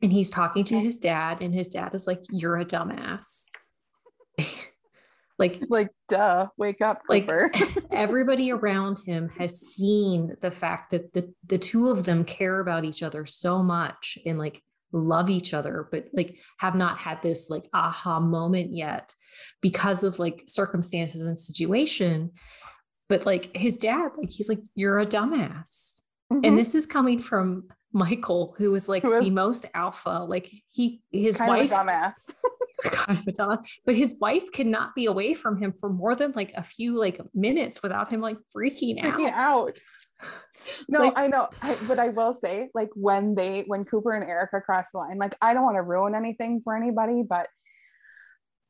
and 0.03 0.13
he's 0.13 0.31
talking 0.31 0.65
to 0.65 0.79
his 0.79 0.99
dad 0.99 1.41
and 1.41 1.55
his 1.55 1.69
dad 1.69 1.95
is 1.95 2.07
like 2.07 2.21
you're 2.31 2.59
a 2.59 2.65
dumbass. 2.65 3.49
Like 5.37 5.61
like 5.69 5.89
duh 6.09 6.47
wake 6.57 6.81
up 6.81 7.03
Cooper. 7.11 7.51
like 7.53 7.85
everybody 7.91 8.53
around 8.53 9.01
him 9.05 9.29
has 9.37 9.59
seen 9.59 10.37
the 10.41 10.53
fact 10.53 10.91
that 10.93 11.13
the 11.13 11.35
the 11.45 11.59
two 11.59 11.91
of 11.91 12.05
them 12.05 12.23
care 12.25 12.61
about 12.61 12.85
each 12.85 13.03
other 13.03 13.27
so 13.27 13.61
much 13.61 14.17
and 14.25 14.39
like 14.39 14.63
love 14.93 15.31
each 15.31 15.53
other 15.53 15.89
but 15.91 16.07
like 16.13 16.37
have 16.59 16.77
not 16.77 16.99
had 16.99 17.21
this 17.21 17.51
like 17.51 17.65
aha 17.75 18.21
moment 18.21 18.73
yet 18.73 19.13
because 19.61 20.05
of 20.05 20.19
like 20.19 20.43
circumstances 20.47 21.27
and 21.27 21.39
situation 21.39 22.31
but 23.09 23.27
like 23.27 23.55
his 23.57 23.77
dad 23.77 24.11
like 24.17 24.31
he's 24.31 24.49
like 24.49 24.61
you're 24.75 24.99
a 24.99 25.07
dumbass 25.07 26.01
mm-hmm. 26.33 26.45
and 26.45 26.59
this 26.59 26.75
is 26.75 26.87
coming 26.87 27.19
from 27.19 27.65
Michael, 27.95 28.57
who 28.59 28.73
was 28.73 28.89
like 28.89 29.03
who 29.03 29.23
the 29.23 29.31
most 29.31 29.67
alpha, 29.73 30.27
like 30.29 30.51
he 30.71 31.01
his 31.13 31.39
wife 31.39 31.71
dumbass. 31.71 32.15
kind 32.85 33.19
of 33.19 33.27
a 33.27 33.33
dumbass, 33.33 33.65
but 33.87 33.95
his 33.95 34.19
wife 34.21 34.51
cannot 34.53 34.95
be 34.95 35.07
away 35.07 35.33
from 35.33 35.57
him 35.57 35.73
for 35.73 35.89
more 35.89 36.15
than 36.17 36.33
like 36.33 36.53
a 36.57 36.63
few 36.63 36.99
like 36.99 37.21
minutes 37.33 37.83
without 37.83 38.13
him 38.13 38.21
like 38.21 38.37
freaking 38.55 39.03
out. 39.03 39.19
Freaking 39.19 39.33
out. 39.33 39.79
No, 40.89 41.01
like, 41.01 41.13
I 41.17 41.27
know, 41.27 41.49
I, 41.61 41.77
but 41.87 41.99
I 41.99 42.09
will 42.09 42.33
say, 42.33 42.71
like 42.73 42.89
when 42.95 43.35
they 43.35 43.65
when 43.67 43.85
Cooper 43.85 44.13
and 44.13 44.25
Erica 44.25 44.63
cross 44.63 44.93
the 44.93 44.99
line, 44.99 45.19
like 45.19 45.37
I 45.43 45.53
don't 45.53 45.65
want 45.65 45.77
to 45.77 45.83
ruin 45.83 46.15
anything 46.15 46.63
for 46.65 46.75
anybody, 46.75 47.23
but 47.29 47.49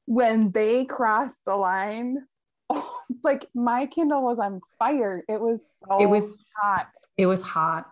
when 0.07 0.51
they 0.51 0.85
crossed 0.85 1.41
the 1.45 1.57
line, 1.57 2.19
oh, 2.71 2.99
like 3.23 3.47
my 3.55 3.87
Kindle 3.87 4.23
was 4.23 4.39
on 4.39 4.61
fire. 4.79 5.23
It 5.29 5.41
was 5.41 5.71
so 5.87 6.01
it 6.01 6.07
was 6.07 6.45
hot. 6.61 6.89
It 7.17 7.27
was 7.27 7.43
hot 7.43 7.87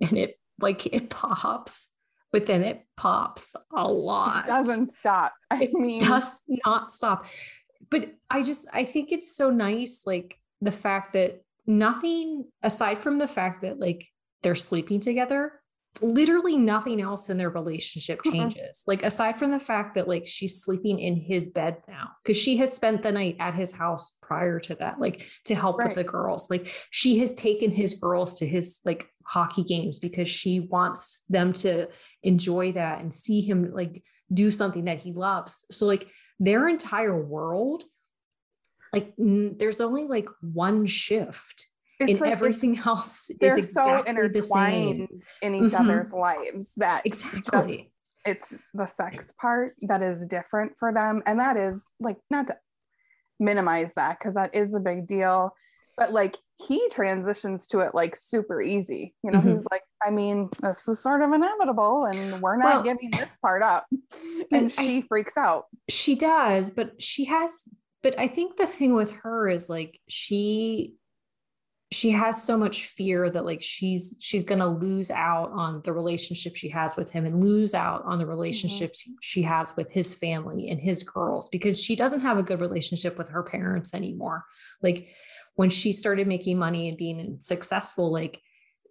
and 0.00 0.18
it 0.18 0.38
like 0.60 0.86
it 0.86 1.10
pops, 1.10 1.92
but 2.32 2.46
then 2.46 2.62
it 2.62 2.86
pops 2.96 3.56
a 3.74 3.86
lot. 3.86 4.44
It 4.44 4.48
doesn't 4.48 4.94
stop. 4.94 5.34
I 5.50 5.64
it 5.64 5.74
mean, 5.74 6.00
does 6.00 6.30
not 6.64 6.92
stop. 6.92 7.26
But 7.90 8.14
I 8.30 8.42
just 8.42 8.68
I 8.72 8.84
think 8.84 9.12
it's 9.12 9.36
so 9.36 9.50
nice, 9.50 10.02
like 10.06 10.38
the 10.60 10.72
fact 10.72 11.12
that 11.12 11.42
nothing 11.66 12.44
aside 12.62 12.98
from 12.98 13.18
the 13.18 13.28
fact 13.28 13.62
that 13.62 13.78
like 13.78 14.06
they're 14.42 14.54
sleeping 14.54 15.00
together 15.00 15.52
literally 16.00 16.56
nothing 16.56 17.00
else 17.00 17.30
in 17.30 17.36
their 17.36 17.50
relationship 17.50 18.20
changes. 18.24 18.80
Mm-hmm. 18.80 18.90
Like 18.90 19.02
aside 19.04 19.38
from 19.38 19.50
the 19.50 19.60
fact 19.60 19.94
that 19.94 20.08
like 20.08 20.26
she's 20.26 20.62
sleeping 20.62 20.98
in 20.98 21.16
his 21.16 21.48
bed 21.48 21.78
now 21.88 22.10
because 22.22 22.36
she 22.36 22.56
has 22.58 22.72
spent 22.72 23.02
the 23.02 23.12
night 23.12 23.36
at 23.38 23.54
his 23.54 23.72
house 23.72 24.16
prior 24.20 24.58
to 24.60 24.74
that 24.76 24.98
like 24.98 25.28
to 25.44 25.54
help 25.54 25.78
right. 25.78 25.88
with 25.88 25.96
the 25.96 26.04
girls. 26.04 26.50
Like 26.50 26.72
she 26.90 27.18
has 27.18 27.34
taken 27.34 27.70
his 27.70 27.94
girls 27.94 28.38
to 28.40 28.46
his 28.46 28.80
like 28.84 29.08
hockey 29.24 29.64
games 29.64 29.98
because 29.98 30.28
she 30.28 30.60
wants 30.60 31.22
them 31.28 31.52
to 31.54 31.88
enjoy 32.22 32.72
that 32.72 33.00
and 33.00 33.12
see 33.12 33.40
him 33.40 33.72
like 33.72 34.02
do 34.32 34.50
something 34.50 34.86
that 34.86 35.00
he 35.00 35.12
loves. 35.12 35.64
So 35.70 35.86
like 35.86 36.08
their 36.40 36.68
entire 36.68 37.16
world 37.16 37.84
like 38.94 39.12
n- 39.18 39.56
there's 39.58 39.80
only 39.80 40.06
like 40.06 40.28
one 40.40 40.86
shift 40.86 41.66
It's 42.08 42.20
and 42.20 42.20
like 42.20 42.32
everything 42.32 42.78
else 42.86 43.30
is 43.30 43.38
they're 43.38 43.58
exactly 43.58 44.12
so 44.14 44.30
the 44.32 44.42
same. 44.42 45.00
intertwined 45.02 45.22
in 45.42 45.54
each 45.54 45.72
Mhm. 45.72 45.80
other's 45.80 46.12
lives 46.12 46.72
that 46.76 47.02
Exactly. 47.04 47.78
just- 47.82 47.94
it's 48.26 48.54
the 48.72 48.86
sex 48.86 49.32
part 49.38 49.70
that 49.82 50.02
is 50.02 50.24
different 50.26 50.72
for 50.78 50.92
them 50.94 51.22
and 51.26 51.38
that 51.40 51.56
is 51.58 51.84
like 52.00 52.16
not 52.30 52.46
to 52.46 52.56
minimize 53.40 53.94
that 53.94 54.18
because 54.18 54.34
that 54.34 54.54
is 54.54 54.72
a 54.74 54.80
big 54.80 55.06
deal 55.06 55.54
but 55.96 56.12
like 56.12 56.36
he 56.66 56.88
transitions 56.88 57.66
to 57.66 57.80
it 57.80 57.94
like 57.94 58.16
super 58.16 58.62
easy 58.62 59.14
you 59.22 59.30
know 59.30 59.40
Mhm. 59.40 59.52
he's 59.52 59.66
like 59.70 59.82
i 60.02 60.08
mean 60.10 60.48
this 60.62 60.86
was 60.86 61.00
sort 61.00 61.20
of 61.20 61.32
inevitable 61.32 62.04
and 62.04 62.40
we're 62.40 62.56
not 62.56 62.66
Well, 62.66 62.82
giving 62.84 63.10
this 63.10 63.28
part 63.42 63.62
up 63.62 63.86
and 64.52 64.72
I- 64.78 64.82
she 64.82 65.02
freaks 65.02 65.36
out 65.36 65.66
She 65.90 66.14
does, 66.14 66.70
but 66.70 67.02
she 67.02 67.24
has 67.26 67.60
but 68.02 68.18
I 68.18 68.26
think 68.28 68.56
the 68.56 68.66
thing 68.66 68.94
with 68.94 69.12
her 69.22 69.48
is 69.48 69.68
like 69.68 69.98
she 70.08 70.94
she 71.92 72.10
has 72.10 72.42
so 72.42 72.56
much 72.56 72.86
fear 72.86 73.30
that 73.30 73.44
like 73.44 73.62
she's 73.62 74.16
she's 74.20 74.44
going 74.44 74.58
to 74.58 74.66
lose 74.66 75.10
out 75.10 75.50
on 75.52 75.80
the 75.84 75.92
relationship 75.92 76.56
she 76.56 76.68
has 76.68 76.96
with 76.96 77.10
him 77.10 77.24
and 77.26 77.42
lose 77.42 77.74
out 77.74 78.02
on 78.04 78.18
the 78.18 78.24
mm-hmm. 78.24 78.30
relationships 78.30 79.08
she 79.20 79.42
has 79.42 79.76
with 79.76 79.90
his 79.92 80.14
family 80.14 80.70
and 80.70 80.80
his 80.80 81.02
girls 81.02 81.48
because 81.50 81.80
she 81.80 81.94
doesn't 81.94 82.20
have 82.20 82.38
a 82.38 82.42
good 82.42 82.60
relationship 82.60 83.16
with 83.18 83.28
her 83.28 83.42
parents 83.42 83.94
anymore. 83.94 84.44
Like 84.82 85.08
when 85.54 85.70
she 85.70 85.92
started 85.92 86.26
making 86.26 86.58
money 86.58 86.88
and 86.88 86.98
being 86.98 87.36
successful 87.40 88.10
like 88.10 88.40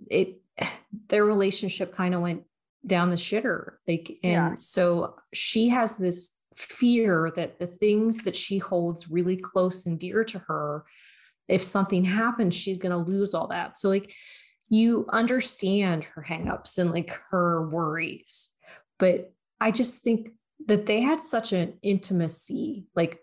it 0.09 0.41
their 1.07 1.25
relationship 1.25 1.93
kind 1.93 2.13
of 2.13 2.21
went 2.21 2.43
down 2.85 3.09
the 3.09 3.15
shitter. 3.15 3.73
Like 3.87 4.09
and 4.23 4.51
Yeah. 4.51 4.55
so 4.55 5.15
she 5.33 5.69
has 5.69 5.97
this 5.97 6.39
fear 6.55 7.33
that 7.35 7.59
the 7.59 7.67
things 7.67 8.23
that 8.23 8.35
she 8.35 8.59
holds 8.59 9.09
really 9.09 9.35
close 9.35 9.87
and 9.87 9.99
dear 9.99 10.23
to 10.23 10.39
her 10.39 10.85
if 11.47 11.63
something 11.63 12.03
happens 12.03 12.55
she's 12.55 12.77
going 12.77 12.91
to 12.91 13.11
lose 13.11 13.33
all 13.33 13.47
that. 13.47 13.77
So 13.77 13.89
like 13.89 14.13
you 14.69 15.05
understand 15.09 16.03
her 16.05 16.25
hangups 16.27 16.77
and 16.77 16.91
like 16.91 17.11
her 17.29 17.69
worries 17.69 18.49
but 18.97 19.31
i 19.61 19.69
just 19.69 20.01
think 20.01 20.31
that 20.65 20.85
they 20.85 21.01
had 21.01 21.19
such 21.19 21.53
an 21.53 21.73
intimacy 21.83 22.87
like 22.95 23.19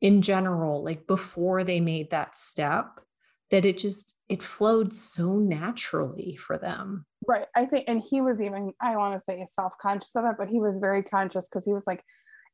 in 0.00 0.22
general 0.22 0.82
like 0.82 1.06
before 1.06 1.62
they 1.62 1.80
made 1.80 2.10
that 2.10 2.34
step 2.34 3.00
that 3.50 3.64
it 3.64 3.78
just 3.78 4.14
it 4.28 4.42
flowed 4.42 4.92
so 4.92 5.36
naturally 5.36 6.34
for 6.34 6.58
them. 6.58 7.06
Right. 7.28 7.46
I 7.54 7.66
think 7.66 7.84
and 7.86 8.02
he 8.02 8.20
was 8.20 8.42
even 8.42 8.72
i 8.80 8.96
want 8.96 9.14
to 9.14 9.24
say 9.24 9.46
self-conscious 9.54 10.16
of 10.16 10.24
it 10.24 10.34
but 10.36 10.48
he 10.48 10.58
was 10.58 10.78
very 10.78 11.02
conscious 11.02 11.48
because 11.48 11.64
he 11.64 11.72
was 11.72 11.86
like 11.86 12.02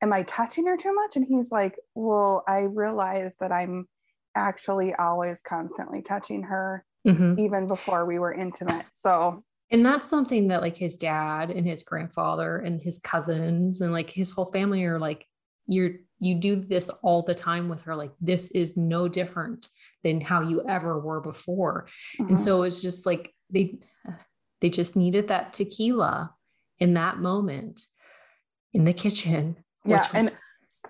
am 0.02 0.12
i 0.12 0.22
touching 0.24 0.66
her 0.66 0.76
too 0.76 0.92
much? 0.92 1.16
And 1.16 1.24
he's 1.26 1.50
like 1.50 1.76
well 1.94 2.44
i 2.46 2.60
realize 2.60 3.34
that 3.40 3.52
i'm 3.52 3.86
actually 4.34 4.94
always 4.94 5.40
constantly 5.42 6.02
touching 6.02 6.42
her 6.44 6.84
even 7.04 7.66
before 7.66 8.06
we 8.06 8.18
were 8.18 8.32
intimate. 8.32 8.86
So 8.94 9.42
and 9.70 9.84
that's 9.84 10.06
something 10.08 10.48
that 10.48 10.60
like 10.60 10.76
his 10.76 10.96
dad 10.96 11.50
and 11.50 11.66
his 11.66 11.82
grandfather 11.82 12.58
and 12.58 12.80
his 12.80 12.98
cousins 12.98 13.80
and 13.80 13.92
like 13.92 14.10
his 14.10 14.30
whole 14.30 14.52
family 14.52 14.84
are 14.84 14.98
like 15.00 15.26
you're 15.66 15.92
you 16.18 16.36
do 16.36 16.54
this 16.54 16.88
all 17.02 17.22
the 17.22 17.34
time 17.34 17.68
with 17.68 17.82
her. 17.82 17.96
Like 17.96 18.12
this 18.20 18.52
is 18.52 18.76
no 18.76 19.08
different 19.08 19.68
than 20.04 20.20
how 20.20 20.42
you 20.42 20.62
ever 20.68 21.00
were 21.00 21.20
before. 21.20 21.88
Mhm. 22.20 22.28
and 22.28 22.38
so 22.38 22.62
it's 22.62 22.82
just 22.82 23.06
like 23.06 23.32
they 23.50 23.78
they 24.60 24.70
just 24.70 24.94
needed 24.96 25.28
that 25.28 25.52
tequila 25.52 26.34
in 26.78 26.94
that 26.94 27.18
moment 27.18 27.80
in 28.72 28.84
the 28.84 28.92
kitchen 28.92 29.56
Yeah, 29.84 29.96
which 29.96 30.12
was 30.12 30.26
and 30.26 30.36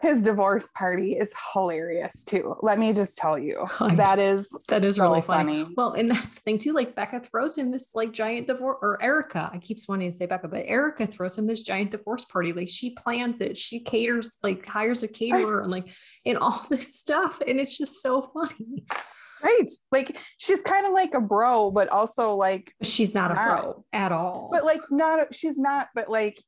his 0.00 0.22
divorce 0.22 0.70
party 0.74 1.12
is 1.12 1.32
hilarious 1.52 2.24
too. 2.24 2.56
Let 2.62 2.78
me 2.78 2.92
just 2.92 3.18
tell 3.18 3.38
you, 3.38 3.68
that 3.80 4.18
is 4.18 4.48
that 4.68 4.82
is 4.84 4.96
so 4.96 5.02
really 5.02 5.20
funny. 5.20 5.66
Well, 5.76 5.92
and 5.92 6.10
that's 6.10 6.34
the 6.34 6.40
thing 6.40 6.58
too. 6.58 6.72
Like 6.72 6.94
Becca 6.94 7.20
throws 7.20 7.58
him 7.58 7.70
this 7.70 7.90
like 7.94 8.12
giant 8.12 8.46
divorce, 8.46 8.78
or 8.82 9.02
Erica. 9.02 9.50
I 9.52 9.58
keep 9.58 9.78
wanting 9.88 10.10
to 10.10 10.16
say 10.16 10.26
Becca, 10.26 10.48
but 10.48 10.64
Erica 10.66 11.06
throws 11.06 11.36
him 11.36 11.46
this 11.46 11.62
giant 11.62 11.90
divorce 11.90 12.24
party. 12.24 12.52
Like 12.52 12.68
she 12.68 12.94
plans 12.94 13.40
it, 13.40 13.56
she 13.56 13.80
caters, 13.80 14.38
like 14.42 14.64
hires 14.66 15.02
a 15.02 15.08
caterer, 15.08 15.60
and 15.60 15.70
like 15.70 15.92
and 16.24 16.38
all 16.38 16.64
this 16.70 16.98
stuff, 16.98 17.40
and 17.46 17.60
it's 17.60 17.76
just 17.76 18.00
so 18.00 18.30
funny. 18.32 18.84
Right, 19.44 19.66
like 19.90 20.16
she's 20.38 20.62
kind 20.62 20.86
of 20.86 20.92
like 20.92 21.14
a 21.14 21.20
bro, 21.20 21.72
but 21.72 21.88
also 21.88 22.36
like, 22.36 22.72
She's 22.82 23.12
not 23.12 23.32
a 23.32 23.34
bro 23.34 23.84
at 23.92 24.12
all. 24.12 24.50
but 24.52 24.64
like 24.64 24.82
not. 24.90 25.34
She's 25.34 25.58
not, 25.58 25.88
but 25.96 26.08
like 26.08 26.40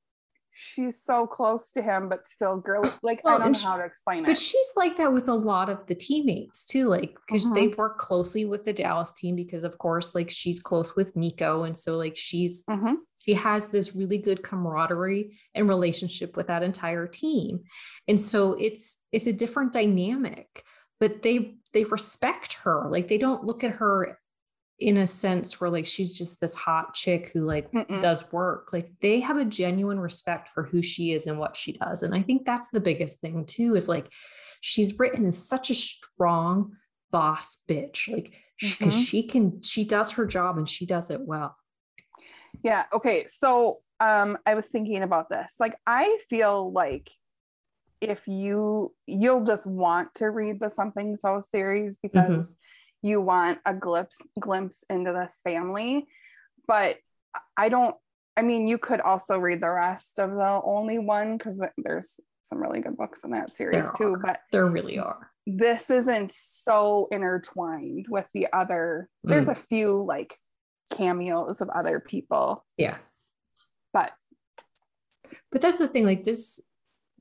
she's 0.55 1.03
so 1.03 1.27
close 1.27 1.71
to 1.73 1.83
him, 1.83 2.09
but 2.09 2.27
still 2.27 2.57
girly. 2.57 2.91
Like 3.03 3.23
Well, 3.25 3.35
I 3.35 3.39
don't 3.39 3.53
know 3.53 3.59
she- 3.59 3.67
how 3.67 3.77
to 3.77 3.85
explain 3.85 4.25
it. 4.25 4.29
But 4.29 4.39
she's 4.39 4.73
like 4.77 4.97
that 4.97 5.13
with 5.13 5.29
a 5.29 5.35
lot 5.35 5.69
of 5.69 5.87
the 5.87 5.95
teammates 5.95 6.65
too, 6.67 6.89
like 6.89 7.17
because 7.27 7.47
Mhm. 7.49 7.55
they 7.55 7.69
work 7.69 7.99
closely 7.99 8.45
with 8.45 8.65
the 8.65 8.73
Dallas 8.73 9.13
team 9.13 9.37
because 9.37 9.65
of 9.65 9.77
course, 9.79 10.15
like 10.15 10.31
she's 10.31 10.61
close 10.61 10.97
with 10.97 11.17
Nico, 11.17 11.65
and 11.65 11.77
so 11.77 11.97
like 11.99 12.17
she's 12.17 12.65
Mhm. 12.67 12.97
she 13.19 13.35
has 13.35 13.69
this 13.69 13.95
really 13.97 14.19
good 14.19 14.43
camaraderie 14.43 15.39
and 15.55 15.69
relationship 15.69 16.37
with 16.37 16.47
that 16.49 16.63
entire 16.63 17.07
team 17.07 17.61
and 18.07 18.21
so 18.21 18.53
it's 18.53 18.99
it's 19.13 19.27
a 19.27 19.33
different 19.33 19.73
dynamic 19.73 20.63
but 21.01 21.23
they 21.23 21.57
they 21.73 21.85
respect 21.85 22.53
her 22.65 22.89
like 22.91 23.09
they 23.09 23.17
don't 23.17 23.45
look 23.45 23.65
at 23.65 23.71
her 23.77 24.19
in 24.81 24.97
a 24.99 25.07
sense 25.07 25.61
where 25.61 25.71
like 25.71 25.87
she's 25.87 26.17
just 26.17 26.41
this 26.41 26.55
hot 26.55 26.95
chick 26.95 27.31
who 27.33 27.43
like 27.43 27.71
Mm-mm. 27.73 28.01
does 28.01 28.31
work 28.33 28.71
like 28.73 28.91
they 29.01 29.21
have 29.21 29.37
a 29.37 29.45
genuine 29.45 30.01
respect 30.01 30.49
for 30.49 30.65
who 30.65 30.83
she 30.83 31.13
is 31.13 31.27
and 31.29 31.39
what 31.39 31.55
she 31.55 31.73
does 31.73 32.03
and 32.03 32.13
i 32.15 32.21
think 32.21 32.45
that's 32.45 32.71
the 32.71 32.81
biggest 32.81 33.21
thing 33.21 33.45
too 33.47 33.77
is 33.77 33.89
like 33.89 34.09
she's 34.61 34.99
written 34.99 35.27
as 35.27 35.39
such 35.39 35.71
a 35.71 35.75
strong 35.75 36.73
boss 37.13 37.63
bitch 37.69 38.13
like 38.13 38.33
because 38.61 38.95
Mhm. 38.95 39.07
she 39.07 39.23
can 39.23 39.63
she 39.63 39.85
does 39.85 40.11
her 40.13 40.27
job 40.27 40.59
and 40.59 40.69
she 40.69 40.87
does 40.87 41.11
it 41.11 41.21
well 41.21 41.57
Yeah. 42.63 42.85
Okay. 42.93 43.27
So 43.27 43.75
um 44.01 44.39
I 44.47 44.55
was 44.55 44.69
thinking 44.69 45.03
about 45.03 45.29
this. 45.29 45.55
Like 45.61 45.77
I 45.87 46.19
feel 46.31 46.73
like 46.73 47.11
if 48.01 48.27
you 48.27 48.93
you'll 49.07 49.45
just 49.45 49.67
want 49.67 50.15
to 50.15 50.31
read 50.31 50.61
the 50.61 50.71
something 50.71 51.17
so 51.17 51.43
series 51.49 51.99
because 52.03 52.57
you 53.05 53.21
want 53.21 53.59
a 53.67 53.75
glimpse 53.75 54.19
glimpse 54.41 54.83
into 54.89 55.13
this 55.13 55.37
family. 55.45 56.07
But 56.67 56.97
I 57.57 57.69
don't 57.69 57.95
I 58.37 58.43
mean 58.43 58.67
you 58.67 58.79
could 58.79 59.03
also 59.03 59.39
read 59.39 59.61
the 59.61 59.71
rest 59.71 60.19
of 60.19 60.33
the 60.33 60.61
only 60.65 60.99
one 60.99 61.37
because 61.37 61.61
there's 61.77 62.19
some 62.43 62.61
really 62.61 62.81
good 62.81 62.97
books 62.97 63.23
in 63.23 63.31
that 63.33 63.55
series 63.55 63.87
too. 63.99 64.17
But 64.23 64.41
there 64.53 64.67
really 64.67 64.99
are. 64.99 65.31
this 65.47 65.91
isn't 65.91 66.33
so 66.35 67.09
intertwined 67.13 68.07
with 68.09 68.29
the 68.33 68.49
other. 68.55 69.11
There's 69.23 69.47
mm. 69.47 69.53
a 69.53 69.55
few 69.55 70.03
like 70.03 70.35
cameos 70.91 71.61
of 71.61 71.69
other 71.69 72.01
people. 72.01 72.65
Yeah. 72.79 72.97
But 73.93 74.13
but 75.53 75.61
that's 75.61 75.79
the 75.79 75.89
thing 75.89 76.07
like 76.07 76.25
this 76.25 76.59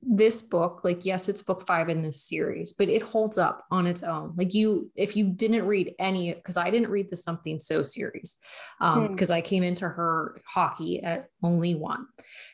this 0.06 0.42
book 0.42 0.82
like 0.84 1.06
yes 1.06 1.30
it's 1.30 1.42
book 1.42 1.66
five 1.66 1.88
in 1.90 2.02
this 2.02 2.24
series 2.28 2.74
but 2.74 2.90
it 2.90 3.02
holds 3.02 3.38
up 3.38 3.64
on 3.72 3.88
its 3.88 4.04
own 4.04 4.34
like 4.36 4.54
you 4.54 4.92
if 4.96 5.16
you 5.16 5.30
didn't 5.30 5.66
read 5.66 5.94
any 6.00 6.34
because 6.34 6.58
i 6.58 6.70
didn't 6.70 6.90
read 6.90 7.10
the 7.10 7.16
something 7.16 7.58
so 7.60 7.82
series 7.84 8.38
um 8.82 9.06
Hmm. 9.06 9.12
because 9.12 9.32
i 9.32 9.40
came 9.42 9.64
into 9.64 9.88
her 9.88 10.42
hockey 10.46 11.02
at 11.02 11.28
only 11.42 11.76
one 11.76 12.06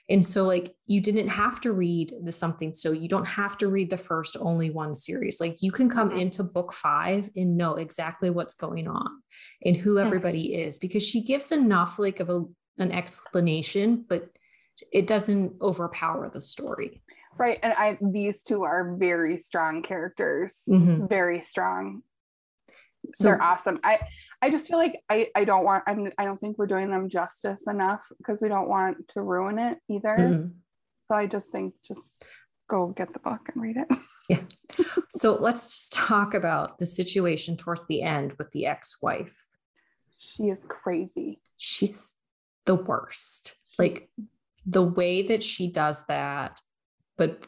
and 0.10 0.24
so 0.24 0.46
like 0.46 0.76
you 0.86 1.02
didn't 1.02 1.30
have 1.30 1.60
to 1.62 1.72
read 1.74 2.14
the 2.24 2.32
something 2.32 2.74
so 2.74 2.92
you 2.92 3.08
don't 3.08 3.26
have 3.26 3.58
to 3.60 3.68
read 3.68 3.90
the 3.90 3.98
first 3.98 4.38
only 4.40 4.70
one 4.70 4.94
series 4.94 5.40
like 5.40 5.62
you 5.62 5.72
can 5.72 5.90
come 5.90 6.12
Mhm. 6.12 6.22
into 6.22 6.44
book 6.44 6.72
five 6.74 7.30
and 7.36 7.58
know 7.58 7.76
exactly 7.76 8.30
what's 8.30 8.54
going 8.54 8.88
on 8.88 9.10
and 9.66 9.76
who 9.76 9.94
Hmm. 9.94 10.06
everybody 10.06 10.54
is 10.56 10.78
because 10.80 11.04
she 11.04 11.24
gives 11.24 11.52
enough 11.52 11.98
like 12.00 12.20
of 12.20 12.30
a 12.30 12.44
an 12.78 12.92
explanation 12.92 14.06
but 14.08 14.30
it 14.94 15.08
doesn't 15.08 15.62
overpower 15.62 16.30
the 16.30 16.40
story. 16.40 17.02
Right 17.40 17.60
and 17.64 17.74
i 17.74 17.98
these 18.02 18.44
two 18.44 18.64
are 18.64 18.96
very 18.98 19.38
strong 19.38 19.82
characters 19.82 20.64
Mhm. 20.68 21.10
very 21.10 21.42
strong 21.42 22.04
So 23.14 23.24
they're 23.30 23.42
awesome 23.42 23.80
i 23.84 24.00
i 24.42 24.50
just 24.50 24.68
feel 24.68 24.78
like 24.78 25.02
i 25.10 25.30
i 25.36 25.46
don't 25.46 25.64
want 25.64 25.84
i'm 25.88 26.12
i 26.18 26.26
don't 26.26 26.38
think 26.40 26.58
we're 26.58 26.68
doing 26.68 26.92
them 26.92 27.10
justice 27.10 27.66
enough 27.68 28.02
because 28.18 28.40
we 28.42 28.50
don't 28.50 28.68
want 28.70 29.08
to 29.14 29.22
ruin 29.22 29.58
it 29.58 29.78
either 29.90 30.16
Mhm. 30.18 30.52
so 31.08 31.16
i 31.16 31.26
just 31.26 31.50
think 31.52 31.74
just 31.84 32.24
go 32.68 32.88
get 32.88 33.12
the 33.14 33.20
book 33.20 33.50
and 33.54 33.64
read 33.64 33.78
it 33.78 33.88
yeah. 34.30 34.42
So 35.10 35.34
let's 35.42 35.76
just 35.76 35.94
talk 35.94 36.36
about 36.36 36.78
the 36.78 36.86
situation 36.86 37.58
towards 37.58 37.88
the 37.88 38.04
end 38.04 38.34
with 38.38 38.52
the 38.52 38.68
ex-wife. 38.68 39.36
she 40.20 40.44
is 40.50 40.64
crazy 40.68 41.42
She's 41.58 42.16
the 42.66 42.76
worst. 42.76 43.56
Like 43.80 44.08
the 44.66 44.84
way 44.84 45.24
that 45.24 45.42
she 45.44 45.72
does 45.72 46.06
that, 46.06 46.62
but 47.20 47.46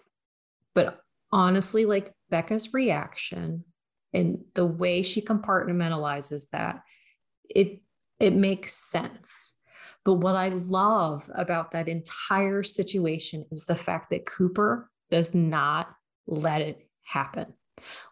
but 0.75 1.01
honestly, 1.31 1.85
like 1.85 2.13
Becca's 2.29 2.73
reaction 2.73 3.63
and 4.13 4.39
the 4.53 4.65
way 4.65 5.01
she 5.01 5.21
compartmentalizes 5.21 6.49
that, 6.51 6.81
it 7.49 7.81
it 8.19 8.33
makes 8.33 8.73
sense. 8.73 9.55
But 10.03 10.15
what 10.15 10.35
I 10.35 10.49
love 10.49 11.29
about 11.33 11.71
that 11.71 11.87
entire 11.87 12.63
situation 12.63 13.45
is 13.51 13.65
the 13.65 13.75
fact 13.75 14.09
that 14.11 14.25
Cooper 14.25 14.89
does 15.09 15.33
not 15.33 15.89
let 16.27 16.61
it 16.61 16.87
happen. 17.03 17.53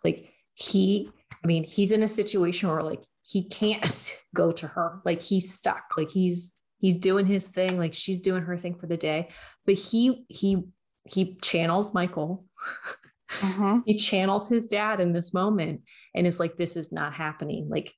Like 0.04 0.30
he, 0.54 1.10
I 1.44 1.48
mean, 1.48 1.64
he's 1.64 1.92
in 1.92 2.04
a 2.04 2.08
situation 2.08 2.70
where 2.70 2.84
like 2.84 3.04
he 3.24 3.44
can't 3.44 4.18
go 4.36 4.52
to 4.54 4.68
her. 4.68 5.02
Like 5.04 5.22
he's 5.22 5.54
stuck. 5.54 5.84
Like 5.98 6.10
he's 6.10 6.54
he's 6.80 6.98
doing 6.98 7.26
his 7.26 7.50
thing. 7.50 7.78
Like 7.78 7.94
she's 7.94 8.22
doing 8.22 8.44
her 8.44 8.56
thing 8.56 8.76
for 8.76 8.88
the 8.88 8.98
day. 8.98 9.30
But 9.66 9.76
he 9.76 10.26
he 10.30 10.64
he 11.10 11.38
channels 11.42 11.94
Michael. 11.94 12.46
Mm-hmm. 13.40 13.80
he 13.86 13.98
channels 13.98 14.50
his 14.50 14.68
dad 14.68 15.00
in 15.00 15.14
this 15.14 15.34
moment 15.34 15.82
and 16.16 16.28
is 16.28 16.40
like, 16.40 16.58
this 16.58 16.76
is 16.76 16.92
not 16.92 17.14
happening. 17.14 17.70
Like 17.70 17.94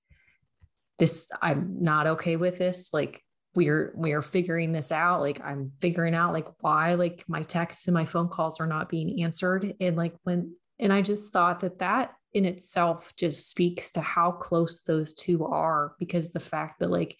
this, 0.99 1.29
I'm 1.41 1.77
not 1.81 2.07
okay 2.07 2.35
with 2.35 2.57
this. 2.57 2.93
Like 2.93 3.21
we're 3.53 3.91
we're 3.95 4.21
figuring 4.21 4.71
this 4.71 4.91
out 4.91 5.19
like 5.19 5.41
i'm 5.43 5.71
figuring 5.81 6.15
out 6.15 6.33
like 6.33 6.47
why 6.59 6.93
like 6.93 7.23
my 7.27 7.43
texts 7.43 7.87
and 7.87 7.93
my 7.93 8.05
phone 8.05 8.29
calls 8.29 8.61
are 8.61 8.67
not 8.67 8.89
being 8.89 9.23
answered 9.23 9.73
and 9.79 9.97
like 9.97 10.13
when 10.23 10.53
and 10.79 10.93
i 10.93 11.01
just 11.01 11.33
thought 11.33 11.59
that 11.59 11.79
that 11.79 12.13
in 12.33 12.45
itself 12.45 13.13
just 13.17 13.49
speaks 13.49 13.91
to 13.91 14.01
how 14.01 14.31
close 14.31 14.81
those 14.81 15.13
two 15.13 15.45
are 15.45 15.95
because 15.99 16.31
the 16.31 16.39
fact 16.39 16.79
that 16.79 16.89
like 16.89 17.17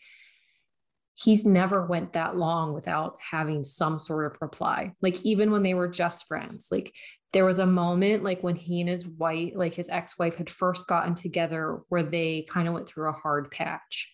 he's 1.24 1.46
never 1.46 1.86
went 1.86 2.14
that 2.14 2.36
long 2.36 2.74
without 2.74 3.18
having 3.32 3.64
some 3.64 4.00
sort 4.00 4.26
of 4.26 4.38
reply 4.42 4.94
like 5.02 5.22
even 5.24 5.52
when 5.52 5.64
they 5.64 5.74
were 5.74 5.88
just 5.88 6.28
friends 6.28 6.70
like 6.72 6.94
there 7.34 7.46
was 7.46 7.60
a 7.60 7.66
moment 7.66 8.24
like 8.24 8.42
when 8.44 8.56
he 8.56 8.82
and 8.82 8.90
his 8.90 9.08
wife 9.08 9.54
like 9.56 9.74
his 9.74 9.90
ex-wife 9.90 10.36
had 10.36 10.50
first 10.50 10.88
gotten 10.88 11.14
together 11.14 11.80
where 11.90 12.04
they 12.04 12.46
kind 12.50 12.68
of 12.68 12.74
went 12.74 12.88
through 12.88 13.10
a 13.10 13.14
hard 13.14 13.50
patch 13.52 14.12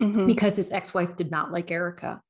mm-hmm. 0.00 0.26
because 0.26 0.56
his 0.56 0.72
ex-wife 0.72 1.16
did 1.16 1.30
not 1.30 1.52
like 1.52 1.70
Erica. 1.70 2.20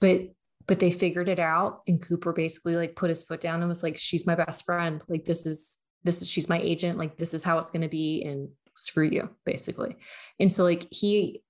But 0.00 0.28
but 0.66 0.80
they 0.80 0.90
figured 0.90 1.30
it 1.30 1.38
out 1.38 1.80
and 1.88 2.00
Cooper 2.00 2.32
basically 2.32 2.76
like 2.76 2.94
put 2.94 3.08
his 3.08 3.24
foot 3.24 3.40
down 3.40 3.60
and 3.60 3.68
was 3.68 3.82
like 3.82 3.96
she's 3.96 4.26
my 4.26 4.34
best 4.34 4.64
friend. 4.64 5.02
Like 5.08 5.24
this 5.24 5.46
is 5.46 5.78
this 6.04 6.22
is 6.22 6.28
she's 6.28 6.48
my 6.48 6.60
agent. 6.60 6.98
Like 6.98 7.16
this 7.16 7.34
is 7.34 7.42
how 7.42 7.58
it's 7.58 7.70
going 7.70 7.82
to 7.82 7.88
be 7.88 8.22
and 8.22 8.48
screw 8.76 9.08
you 9.08 9.30
basically. 9.44 9.96
And 10.38 10.52
so 10.52 10.64
like 10.64 10.86
he 10.90 11.42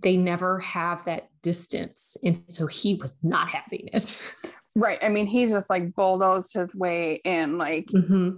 they 0.00 0.16
never 0.16 0.58
have 0.60 1.04
that 1.04 1.28
distance 1.42 2.16
and 2.24 2.40
so 2.46 2.66
he 2.66 2.94
was 2.94 3.16
not 3.22 3.48
having 3.48 3.88
it. 3.92 4.20
Right. 4.76 4.98
I 5.02 5.08
mean, 5.08 5.26
he 5.26 5.46
just 5.46 5.70
like 5.70 5.94
bulldozed 5.94 6.52
his 6.52 6.74
way 6.74 7.20
in 7.24 7.58
like 7.58 7.86
mm-hmm. 7.86 8.36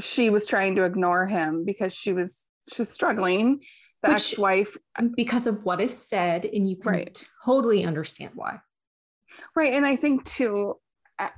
she 0.00 0.30
was 0.30 0.46
trying 0.46 0.76
to 0.76 0.84
ignore 0.84 1.26
him 1.26 1.64
because 1.64 1.94
she 1.94 2.12
was 2.12 2.46
she's 2.72 2.90
struggling 2.90 3.60
the 4.02 4.10
Which, 4.10 4.32
ex-wife 4.32 4.76
because 5.16 5.46
of 5.46 5.64
what 5.64 5.80
is 5.80 5.96
said 5.96 6.44
and 6.44 6.68
you 6.68 6.76
can 6.76 6.92
right. 6.92 7.28
totally 7.44 7.84
understand 7.84 8.32
why 8.34 8.58
right 9.54 9.72
and 9.72 9.86
i 9.86 9.96
think 9.96 10.24
too 10.24 10.76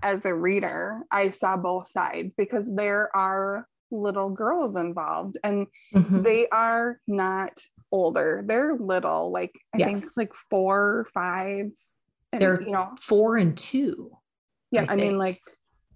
as 0.02 0.24
a 0.24 0.34
reader 0.34 1.02
i 1.10 1.30
saw 1.30 1.56
both 1.56 1.88
sides 1.88 2.34
because 2.36 2.70
there 2.74 3.14
are 3.14 3.66
little 3.90 4.30
girls 4.30 4.76
involved 4.76 5.38
and 5.44 5.66
mm-hmm. 5.94 6.22
they 6.22 6.48
are 6.48 7.00
not 7.06 7.52
older 7.94 8.42
they're 8.46 8.74
little 8.74 9.30
like 9.30 9.52
i 9.72 9.78
yes. 9.78 9.86
think 9.86 10.02
like 10.16 10.34
four 10.50 11.06
five 11.14 11.70
and, 12.32 12.42
they're 12.42 12.60
you 12.60 12.72
know 12.72 12.90
four 13.00 13.36
and 13.36 13.56
two 13.56 14.10
yeah 14.72 14.84
i, 14.88 14.94
I 14.94 14.96
mean 14.96 15.16
like 15.16 15.40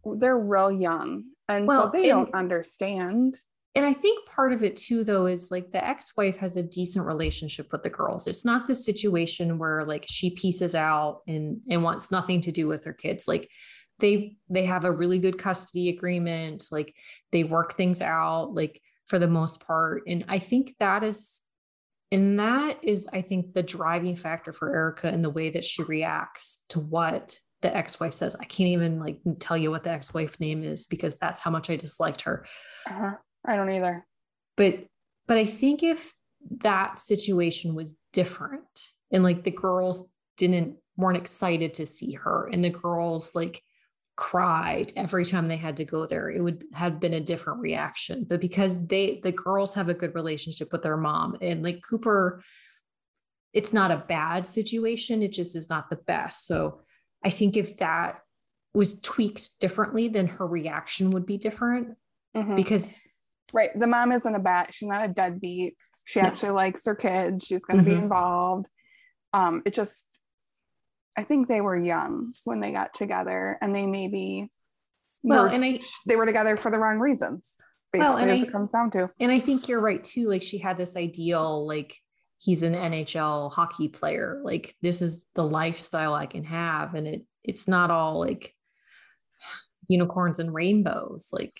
they're 0.04 0.38
real 0.38 0.70
young 0.70 1.24
and 1.48 1.66
well, 1.66 1.84
so 1.84 1.90
they 1.90 2.08
and, 2.10 2.26
don't 2.26 2.34
understand 2.34 3.34
and 3.74 3.86
I 3.86 3.92
think 3.92 4.28
part 4.28 4.52
of 4.52 4.64
it 4.64 4.76
too, 4.76 5.04
though, 5.04 5.26
is 5.26 5.52
like 5.52 5.70
the 5.70 5.86
ex 5.86 6.16
wife 6.16 6.38
has 6.38 6.56
a 6.56 6.64
decent 6.64 7.06
relationship 7.06 7.70
with 7.70 7.84
the 7.84 7.90
girls. 7.90 8.26
It's 8.26 8.44
not 8.44 8.66
the 8.66 8.74
situation 8.74 9.56
where 9.56 9.84
like 9.84 10.04
she 10.08 10.30
pieces 10.30 10.74
out 10.74 11.20
and, 11.28 11.60
and 11.70 11.84
wants 11.84 12.10
nothing 12.10 12.40
to 12.40 12.50
do 12.50 12.66
with 12.66 12.82
her 12.84 12.92
kids. 12.92 13.28
Like 13.28 13.48
they 14.00 14.36
they 14.50 14.64
have 14.64 14.84
a 14.84 14.90
really 14.90 15.20
good 15.20 15.38
custody 15.38 15.90
agreement. 15.90 16.66
Like 16.72 16.92
they 17.30 17.44
work 17.44 17.74
things 17.74 18.02
out, 18.02 18.52
like 18.52 18.82
for 19.06 19.20
the 19.20 19.28
most 19.28 19.64
part. 19.64 20.02
And 20.08 20.24
I 20.28 20.38
think 20.38 20.74
that 20.80 21.04
is 21.04 21.40
and 22.10 22.38
that 22.40 22.78
is, 22.82 23.06
I 23.12 23.20
think, 23.22 23.52
the 23.52 23.62
driving 23.62 24.16
factor 24.16 24.52
for 24.52 24.74
Erica 24.74 25.08
and 25.08 25.22
the 25.22 25.30
way 25.30 25.50
that 25.50 25.64
she 25.64 25.82
reacts 25.82 26.64
to 26.70 26.80
what 26.80 27.38
the 27.60 27.76
ex-wife 27.76 28.14
says. 28.14 28.36
I 28.40 28.44
can't 28.44 28.68
even 28.68 28.98
like 28.98 29.20
tell 29.40 29.56
you 29.56 29.70
what 29.70 29.82
the 29.82 29.90
ex-wife 29.90 30.40
name 30.40 30.62
is 30.62 30.86
because 30.86 31.16
that's 31.16 31.40
how 31.40 31.50
much 31.50 31.68
I 31.68 31.76
disliked 31.76 32.22
her. 32.22 32.46
Uh-huh. 32.88 33.12
I 33.44 33.56
don't 33.56 33.70
either. 33.70 34.06
But 34.56 34.84
but 35.26 35.36
I 35.36 35.44
think 35.44 35.82
if 35.82 36.14
that 36.62 36.98
situation 36.98 37.74
was 37.74 38.00
different 38.12 38.88
and 39.12 39.22
like 39.22 39.44
the 39.44 39.50
girls 39.50 40.14
didn't 40.36 40.76
weren't 40.96 41.16
excited 41.16 41.74
to 41.74 41.86
see 41.86 42.12
her 42.12 42.48
and 42.52 42.64
the 42.64 42.70
girls 42.70 43.34
like 43.34 43.62
cried 44.18 44.92
every 44.96 45.24
time 45.24 45.46
they 45.46 45.56
had 45.56 45.76
to 45.76 45.84
go 45.84 46.04
there 46.04 46.28
it 46.28 46.42
would 46.42 46.64
have 46.72 46.98
been 46.98 47.14
a 47.14 47.20
different 47.20 47.60
reaction 47.60 48.26
but 48.28 48.40
because 48.40 48.88
they 48.88 49.20
the 49.22 49.30
girls 49.30 49.74
have 49.74 49.88
a 49.88 49.94
good 49.94 50.12
relationship 50.12 50.72
with 50.72 50.82
their 50.82 50.96
mom 50.96 51.36
and 51.40 51.62
like 51.62 51.80
cooper 51.88 52.42
it's 53.52 53.72
not 53.72 53.92
a 53.92 54.04
bad 54.08 54.44
situation 54.44 55.22
it 55.22 55.32
just 55.32 55.54
is 55.54 55.70
not 55.70 55.88
the 55.88 55.94
best 55.94 56.48
so 56.48 56.80
i 57.24 57.30
think 57.30 57.56
if 57.56 57.76
that 57.76 58.18
was 58.74 59.00
tweaked 59.02 59.50
differently 59.60 60.08
then 60.08 60.26
her 60.26 60.48
reaction 60.48 61.12
would 61.12 61.24
be 61.24 61.38
different 61.38 61.96
mm-hmm. 62.36 62.56
because 62.56 62.98
Right. 63.50 63.70
The 63.74 63.86
mom 63.86 64.12
isn't 64.12 64.34
a 64.34 64.38
bat. 64.38 64.74
She's 64.74 64.90
not 64.90 65.06
a 65.06 65.08
deadbeat. 65.08 65.74
She 66.04 66.20
actually 66.20 66.50
likes 66.50 66.84
her 66.84 66.94
kids. 66.94 67.46
She's 67.46 67.64
going 67.64 67.82
to 67.82 67.90
mm-hmm. 67.90 67.98
be 67.98 68.02
involved. 68.02 68.68
Um, 69.32 69.62
it 69.64 69.72
just, 69.72 70.20
I 71.18 71.24
think 71.24 71.48
they 71.48 71.60
were 71.60 71.76
young 71.76 72.32
when 72.44 72.60
they 72.60 72.70
got 72.70 72.94
together 72.94 73.58
and 73.60 73.74
they 73.74 73.86
maybe, 73.86 74.48
well, 75.24 75.42
were, 75.42 75.48
and 75.48 75.64
I, 75.64 75.80
they 76.06 76.14
were 76.14 76.26
together 76.26 76.56
for 76.56 76.70
the 76.70 76.78
wrong 76.78 77.00
reasons. 77.00 77.56
Basically, 77.92 78.08
well, 78.08 78.18
and 78.18 78.30
as 78.30 78.38
I, 78.38 78.42
it 78.44 78.52
comes 78.52 78.70
down 78.70 78.92
to. 78.92 79.10
And 79.18 79.32
I 79.32 79.40
think 79.40 79.66
you're 79.66 79.80
right 79.80 80.02
too. 80.02 80.28
Like 80.28 80.44
she 80.44 80.58
had 80.58 80.78
this 80.78 80.96
ideal, 80.96 81.66
like 81.66 81.96
he's 82.38 82.62
an 82.62 82.74
NHL 82.74 83.50
hockey 83.50 83.88
player. 83.88 84.40
Like 84.44 84.72
this 84.80 85.02
is 85.02 85.26
the 85.34 85.42
lifestyle 85.42 86.14
I 86.14 86.26
can 86.26 86.44
have. 86.44 86.94
And 86.94 87.08
it, 87.08 87.22
it's 87.42 87.66
not 87.66 87.90
all 87.90 88.20
like 88.20 88.54
unicorns 89.88 90.38
and 90.38 90.54
rainbows. 90.54 91.30
Like 91.32 91.58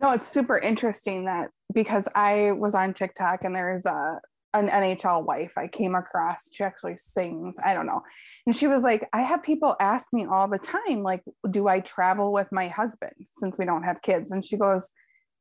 no, 0.00 0.12
it's 0.12 0.28
super 0.28 0.58
interesting 0.58 1.24
that 1.24 1.50
because 1.74 2.06
I 2.14 2.52
was 2.52 2.76
on 2.76 2.94
TikTok 2.94 3.42
and 3.42 3.52
there's 3.52 3.84
a 3.84 4.20
an 4.54 4.68
NHL 4.68 5.24
wife 5.24 5.52
I 5.56 5.66
came 5.66 5.94
across. 5.94 6.52
She 6.52 6.62
actually 6.62 6.96
sings. 6.96 7.56
I 7.64 7.74
don't 7.74 7.86
know. 7.86 8.02
And 8.46 8.54
she 8.54 8.66
was 8.66 8.82
like, 8.82 9.08
I 9.12 9.22
have 9.22 9.42
people 9.42 9.76
ask 9.80 10.12
me 10.12 10.26
all 10.26 10.48
the 10.48 10.58
time, 10.58 11.02
like, 11.02 11.22
do 11.50 11.68
I 11.68 11.80
travel 11.80 12.32
with 12.32 12.48
my 12.52 12.68
husband 12.68 13.14
since 13.30 13.56
we 13.58 13.64
don't 13.64 13.84
have 13.84 14.02
kids? 14.02 14.30
And 14.30 14.44
she 14.44 14.56
goes, 14.56 14.90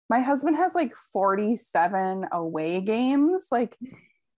My 0.10 0.20
husband 0.20 0.58
has 0.58 0.74
like 0.74 0.96
47 0.96 2.28
away 2.32 2.82
games. 2.82 3.48
Like, 3.52 3.78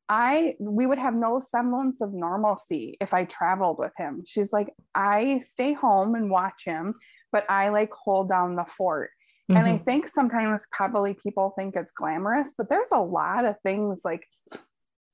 I 0.09 0.55
we 0.59 0.85
would 0.85 0.99
have 0.99 1.15
no 1.15 1.39
semblance 1.39 2.01
of 2.01 2.13
normalcy 2.13 2.97
if 2.99 3.13
I 3.13 3.23
traveled 3.25 3.79
with 3.79 3.93
him. 3.97 4.23
She's 4.25 4.51
like, 4.51 4.73
I 4.93 5.39
stay 5.39 5.73
home 5.73 6.15
and 6.15 6.29
watch 6.29 6.65
him, 6.65 6.93
but 7.31 7.49
I 7.49 7.69
like 7.69 7.91
hold 7.93 8.29
down 8.29 8.55
the 8.55 8.65
fort. 8.65 9.11
Mm-hmm. 9.49 9.57
And 9.57 9.67
I 9.67 9.73
mm-hmm. 9.73 9.83
think 9.83 10.07
sometimes 10.07 10.65
probably 10.71 11.13
people 11.13 11.53
think 11.57 11.75
it's 11.75 11.91
glamorous, 11.91 12.53
but 12.57 12.69
there's 12.69 12.87
a 12.91 13.01
lot 13.01 13.45
of 13.45 13.55
things 13.61 14.01
like 14.05 14.25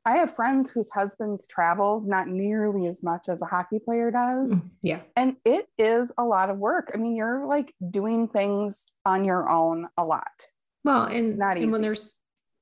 I 0.05 0.17
have 0.17 0.33
friends 0.33 0.71
whose 0.71 0.89
husbands 0.89 1.45
travel 1.47 2.01
not 2.05 2.27
nearly 2.27 2.87
as 2.87 3.03
much 3.03 3.27
as 3.27 3.41
a 3.41 3.45
hockey 3.45 3.79
player 3.79 4.11
does. 4.11 4.51
Mm, 4.51 4.69
yeah. 4.81 4.99
And 5.15 5.35
it 5.45 5.67
is 5.77 6.11
a 6.17 6.23
lot 6.23 6.49
of 6.49 6.57
work. 6.57 6.91
I 6.93 6.97
mean, 6.97 7.15
you're 7.15 7.45
like 7.45 7.73
doing 7.89 8.27
things 8.27 8.85
on 9.05 9.23
your 9.25 9.49
own 9.49 9.87
a 9.97 10.05
lot. 10.05 10.47
Well, 10.83 11.03
and, 11.03 11.37
not 11.37 11.57
and 11.57 11.71
when 11.71 11.81
there's 11.81 12.15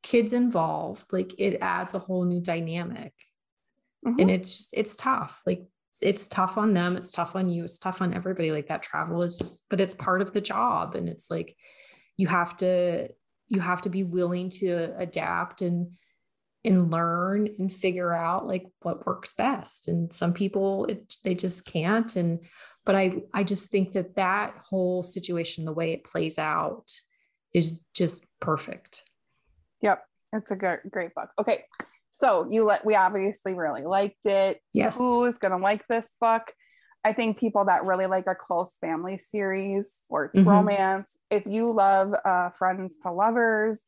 kids 0.04 0.34
involved, 0.34 1.14
like 1.14 1.36
it 1.38 1.60
adds 1.62 1.94
a 1.94 2.00
whole 2.00 2.26
new 2.26 2.42
dynamic. 2.42 3.14
Mm-hmm. 4.06 4.20
And 4.20 4.32
it's 4.32 4.58
just, 4.58 4.74
it's 4.74 4.96
tough. 4.96 5.42
Like 5.46 5.64
it's 6.02 6.28
tough 6.28 6.58
on 6.58 6.74
them 6.74 6.96
it's 6.96 7.12
tough 7.12 7.36
on 7.36 7.50
you 7.50 7.64
it's 7.64 7.78
tough 7.78 8.02
on 8.02 8.14
everybody 8.14 8.52
like 8.52 8.68
that 8.68 8.84
travel 8.84 9.24
is 9.24 9.38
just 9.38 9.68
but 9.70 9.82
it's 9.82 9.96
part 9.96 10.22
of 10.22 10.34
the 10.34 10.42
job 10.42 10.96
and 10.96 11.10
it's 11.10 11.32
like 11.32 11.56
you 12.18 12.28
have 12.28 12.56
to 12.56 13.10
you 13.48 13.60
have 13.60 13.82
to 13.82 13.90
be 13.90 14.04
willing 14.04 14.50
to 14.50 14.94
adapt 14.98 15.62
and 15.62 15.98
and 16.64 16.92
learn 16.92 17.48
and 17.60 17.72
figure 17.72 18.14
out 18.14 18.46
like 18.46 18.66
what 18.82 19.06
works 19.08 19.34
best 19.34 19.88
and 19.88 20.12
some 20.12 20.34
people 20.34 20.86
it, 20.86 21.16
they 21.24 21.34
just 21.34 21.66
can't 21.66 22.16
and 22.16 22.40
but 22.86 22.96
i 22.96 23.22
i 23.34 23.44
just 23.44 23.70
think 23.70 23.94
that 23.94 24.16
that 24.16 24.54
whole 24.70 25.02
situation 25.02 25.66
the 25.66 25.72
way 25.72 25.94
it 25.94 26.04
plays 26.04 26.38
out 26.38 26.92
is 27.54 27.86
just 27.94 28.28
perfect. 28.40 29.04
Yep 29.82 30.04
it's 30.34 30.52
a 30.52 30.56
great 30.56 30.80
great 30.92 31.14
book. 31.16 31.30
Okay 31.40 31.64
so 32.18 32.48
you 32.50 32.64
let 32.64 32.84
we 32.84 32.96
obviously 32.96 33.54
really 33.54 33.84
liked 33.84 34.26
it. 34.26 34.60
Yes. 34.74 34.98
Who 34.98 35.26
is 35.26 35.38
gonna 35.38 35.58
like 35.58 35.86
this 35.88 36.10
book? 36.20 36.52
I 37.04 37.14
think 37.14 37.38
people 37.38 37.66
that 37.66 37.86
really 37.86 38.08
like 38.08 38.26
a 38.28 38.36
close 38.36 38.78
family 38.80 39.18
series 39.18 40.04
or 40.10 40.26
it's 40.26 40.36
mm-hmm. 40.36 40.50
romance. 40.50 41.16
If 41.30 41.46
you 41.46 41.72
love 41.72 42.14
uh, 42.26 42.50
Friends 42.50 42.98
to 43.04 43.12
Lovers 43.12 43.82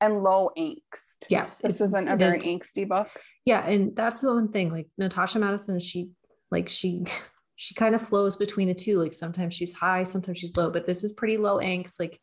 and 0.00 0.22
low 0.22 0.50
angst. 0.58 1.28
Yes, 1.28 1.58
This 1.58 1.80
isn't 1.80 2.08
a 2.08 2.16
very 2.16 2.38
is- 2.38 2.44
angsty 2.44 2.86
book. 2.86 3.08
Yeah, 3.44 3.64
and 3.66 3.94
that's 3.94 4.20
the 4.20 4.34
one 4.34 4.50
thing. 4.50 4.72
Like 4.72 4.88
Natasha 4.98 5.38
Madison, 5.38 5.78
she 5.78 6.10
like 6.50 6.68
she 6.68 7.04
she 7.56 7.74
kind 7.74 7.94
of 7.94 8.02
flows 8.02 8.34
between 8.34 8.68
the 8.68 8.74
two. 8.74 9.00
Like 9.00 9.14
sometimes 9.14 9.54
she's 9.54 9.72
high, 9.72 10.02
sometimes 10.02 10.38
she's 10.38 10.56
low, 10.56 10.70
but 10.70 10.86
this 10.86 11.04
is 11.04 11.12
pretty 11.12 11.36
low 11.36 11.58
angst. 11.58 12.00
Like 12.00 12.20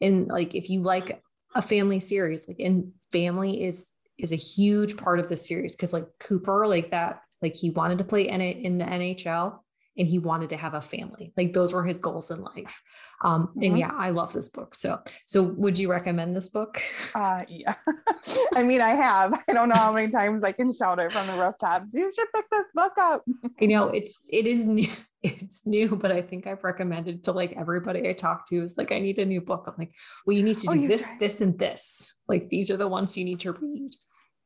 in 0.00 0.26
like 0.26 0.54
if 0.54 0.68
you 0.68 0.82
like 0.82 1.22
a 1.54 1.62
family 1.62 2.00
series, 2.00 2.46
like 2.46 2.60
and 2.60 2.92
family 3.10 3.64
is 3.64 3.90
is 4.18 4.32
a 4.32 4.36
huge 4.36 4.96
part 4.96 5.18
of 5.20 5.28
this 5.28 5.46
series 5.46 5.74
because 5.76 5.92
like 5.92 6.06
Cooper, 6.20 6.66
like 6.66 6.90
that, 6.90 7.20
like 7.42 7.54
he 7.54 7.70
wanted 7.70 7.98
to 7.98 8.04
play 8.04 8.28
in 8.28 8.40
it 8.40 8.56
in 8.58 8.78
the 8.78 8.84
NHL 8.84 9.58
and 9.98 10.06
he 10.06 10.18
wanted 10.18 10.50
to 10.50 10.56
have 10.58 10.74
a 10.74 10.80
family. 10.82 11.32
Like 11.38 11.54
those 11.54 11.72
were 11.72 11.82
his 11.84 11.98
goals 11.98 12.30
in 12.30 12.42
life. 12.42 12.82
Um, 13.24 13.48
Mhm. 13.56 13.66
and 13.66 13.78
yeah, 13.78 13.92
I 13.94 14.10
love 14.10 14.32
this 14.34 14.50
book. 14.50 14.74
So 14.74 15.00
so 15.24 15.42
would 15.42 15.78
you 15.78 15.90
recommend 15.90 16.36
this 16.36 16.50
book? 16.50 16.82
Uh, 17.14 17.44
yeah. 17.48 17.74
I 18.54 18.62
mean, 18.62 18.80
I 18.82 18.90
have. 18.90 19.32
I 19.48 19.52
don't 19.54 19.68
know 19.70 19.74
how 19.74 19.92
many 19.92 20.10
times 20.12 20.44
I 20.44 20.52
can 20.52 20.70
shout 20.72 20.98
it 20.98 21.12
from 21.12 21.26
the 21.26 21.42
rooftops. 21.42 21.92
You 21.94 22.12
should 22.14 22.28
pick 22.34 22.44
this 22.50 22.66
book 22.74 22.92
up. 22.98 23.24
you 23.60 23.68
know 23.68 23.88
it's 23.88 24.22
it 24.28 24.46
is 24.46 24.66
new 24.66 24.86
it's 25.22 25.66
new 25.66 25.96
but 25.96 26.12
i 26.12 26.20
think 26.20 26.46
i've 26.46 26.62
recommended 26.62 27.24
to 27.24 27.32
like 27.32 27.52
everybody 27.56 28.06
i 28.08 28.12
talk 28.12 28.46
to 28.46 28.62
is 28.62 28.76
like 28.76 28.92
i 28.92 28.98
need 29.00 29.18
a 29.18 29.24
new 29.24 29.40
book 29.40 29.64
i'm 29.66 29.74
like 29.78 29.92
well 30.26 30.36
you 30.36 30.42
need 30.42 30.54
to 30.56 30.68
Oh, 30.70 30.74
do 30.74 30.80
you 30.80 30.88
this 30.88 31.06
tried. 31.08 31.20
this 31.20 31.40
and 31.40 31.58
this 31.58 32.12
like 32.28 32.48
these 32.48 32.70
are 32.70 32.76
the 32.76 32.88
ones 32.88 33.16
you 33.16 33.24
need 33.24 33.40
to 33.40 33.52
read 33.52 33.92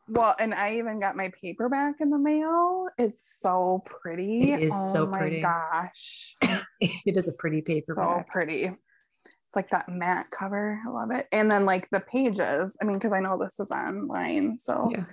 Well, 0.09 0.35
and 0.39 0.53
I 0.55 0.77
even 0.79 1.01
got 1.01 1.17
my 1.17 1.31
paperback 1.41 1.97
in 2.01 2.11
the 2.11 2.19
mail. 2.19 2.89
It's 2.99 3.37
so 3.41 3.83
pretty. 3.85 4.53
It 4.53 4.61
is 4.63 4.75
so 4.93 5.05
oh 5.07 5.11
my 5.11 5.19
pretty. 5.19 5.41
gosh. 5.41 6.37
it 6.81 7.17
is 7.17 7.29
a 7.29 7.37
pretty 7.39 7.63
paperback. 7.63 8.27
So 8.27 8.33
pretty. 8.33 8.65
It's 8.65 9.57
like 9.57 9.71
that 9.71 9.89
matte 9.89 10.31
cover. 10.31 10.81
I 10.87 10.91
love 10.91 11.11
it. 11.13 11.27
And 11.33 11.51
then 11.51 11.65
like 11.65 11.89
the 11.91 12.01
pages. 12.01 12.77
I 12.81 12.85
mean, 12.85 12.99
because 12.99 13.13
I 13.13 13.21
know 13.21 13.39
this 13.39 13.59
is 13.61 13.71
online. 13.71 14.59
So 14.59 14.91
yeah 14.93 15.05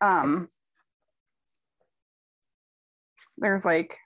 um 0.00 0.48
there's 3.38 3.64
like 3.64 3.96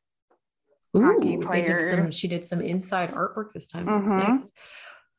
Ooh, 0.96 1.42
they 1.50 1.62
did 1.62 1.80
some 1.80 1.98
players. 1.98 2.14
she 2.18 2.28
did 2.28 2.44
some 2.44 2.60
inside 2.60 3.10
artwork 3.10 3.52
this 3.52 3.68
time 3.68 3.86
that's 3.86 4.08
Mhm. 4.10 4.28
nice 4.28 4.52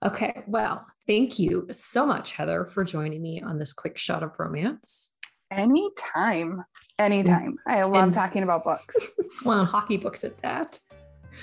okay 0.06 0.44
well 0.48 0.86
thank 1.08 1.38
you 1.40 1.68
so 1.72 2.06
much 2.06 2.32
heather 2.32 2.66
for 2.66 2.84
joining 2.84 3.22
me 3.22 3.42
on 3.46 3.58
this 3.58 3.74
quick 3.74 3.98
shot 3.98 4.24
of 4.24 4.32
romance 4.40 5.16
anytime. 5.52 6.64
Anytime. 7.00 7.56
I 7.68 7.82
love 7.84 8.04
And- 8.04 8.14
talking 8.14 8.44
about 8.44 8.64
books. 8.64 8.96
well 9.46 9.66
hockey 9.66 9.98
books 9.98 10.24
at 10.24 10.38
that 10.42 10.80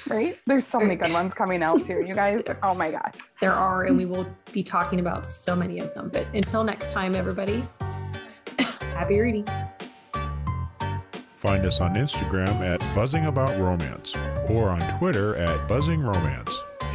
Right? 0.09 0.37
There's 0.47 0.67
so 0.67 0.79
many 0.79 0.95
good 0.97 1.13
ones 1.21 1.33
coming 1.33 1.63
out 1.63 1.81
too, 1.87 2.05
you 2.07 2.15
guys. 2.15 2.43
Oh 2.63 2.75
my 2.75 2.91
gosh. 2.91 3.15
there 3.41 3.53
are 3.53 3.85
and 3.85 3.97
we 3.97 4.05
will 4.07 4.27
be 4.53 4.63
talking 4.63 5.01
about 5.01 5.27
so 5.27 5.55
many 5.57 5.79
of 5.81 5.93
them 5.95 6.09
but 6.13 6.27
until 6.35 6.63
next 6.65 6.93
time 6.93 7.15
everybody 7.15 7.67
happy 8.81 9.19
reading 9.21 9.47
Find 11.37 11.65
us 11.67 11.81
on 11.81 11.95
Instagram 11.95 12.61
at 12.61 12.81
Buzzing 12.95 13.27
About 13.27 13.59
Romance 13.61 14.15
or 14.49 14.71
on 14.71 14.81
Twitter 14.99 15.37
at 15.37 15.69
Buzzing 15.69 16.01
Romance. 16.01 16.51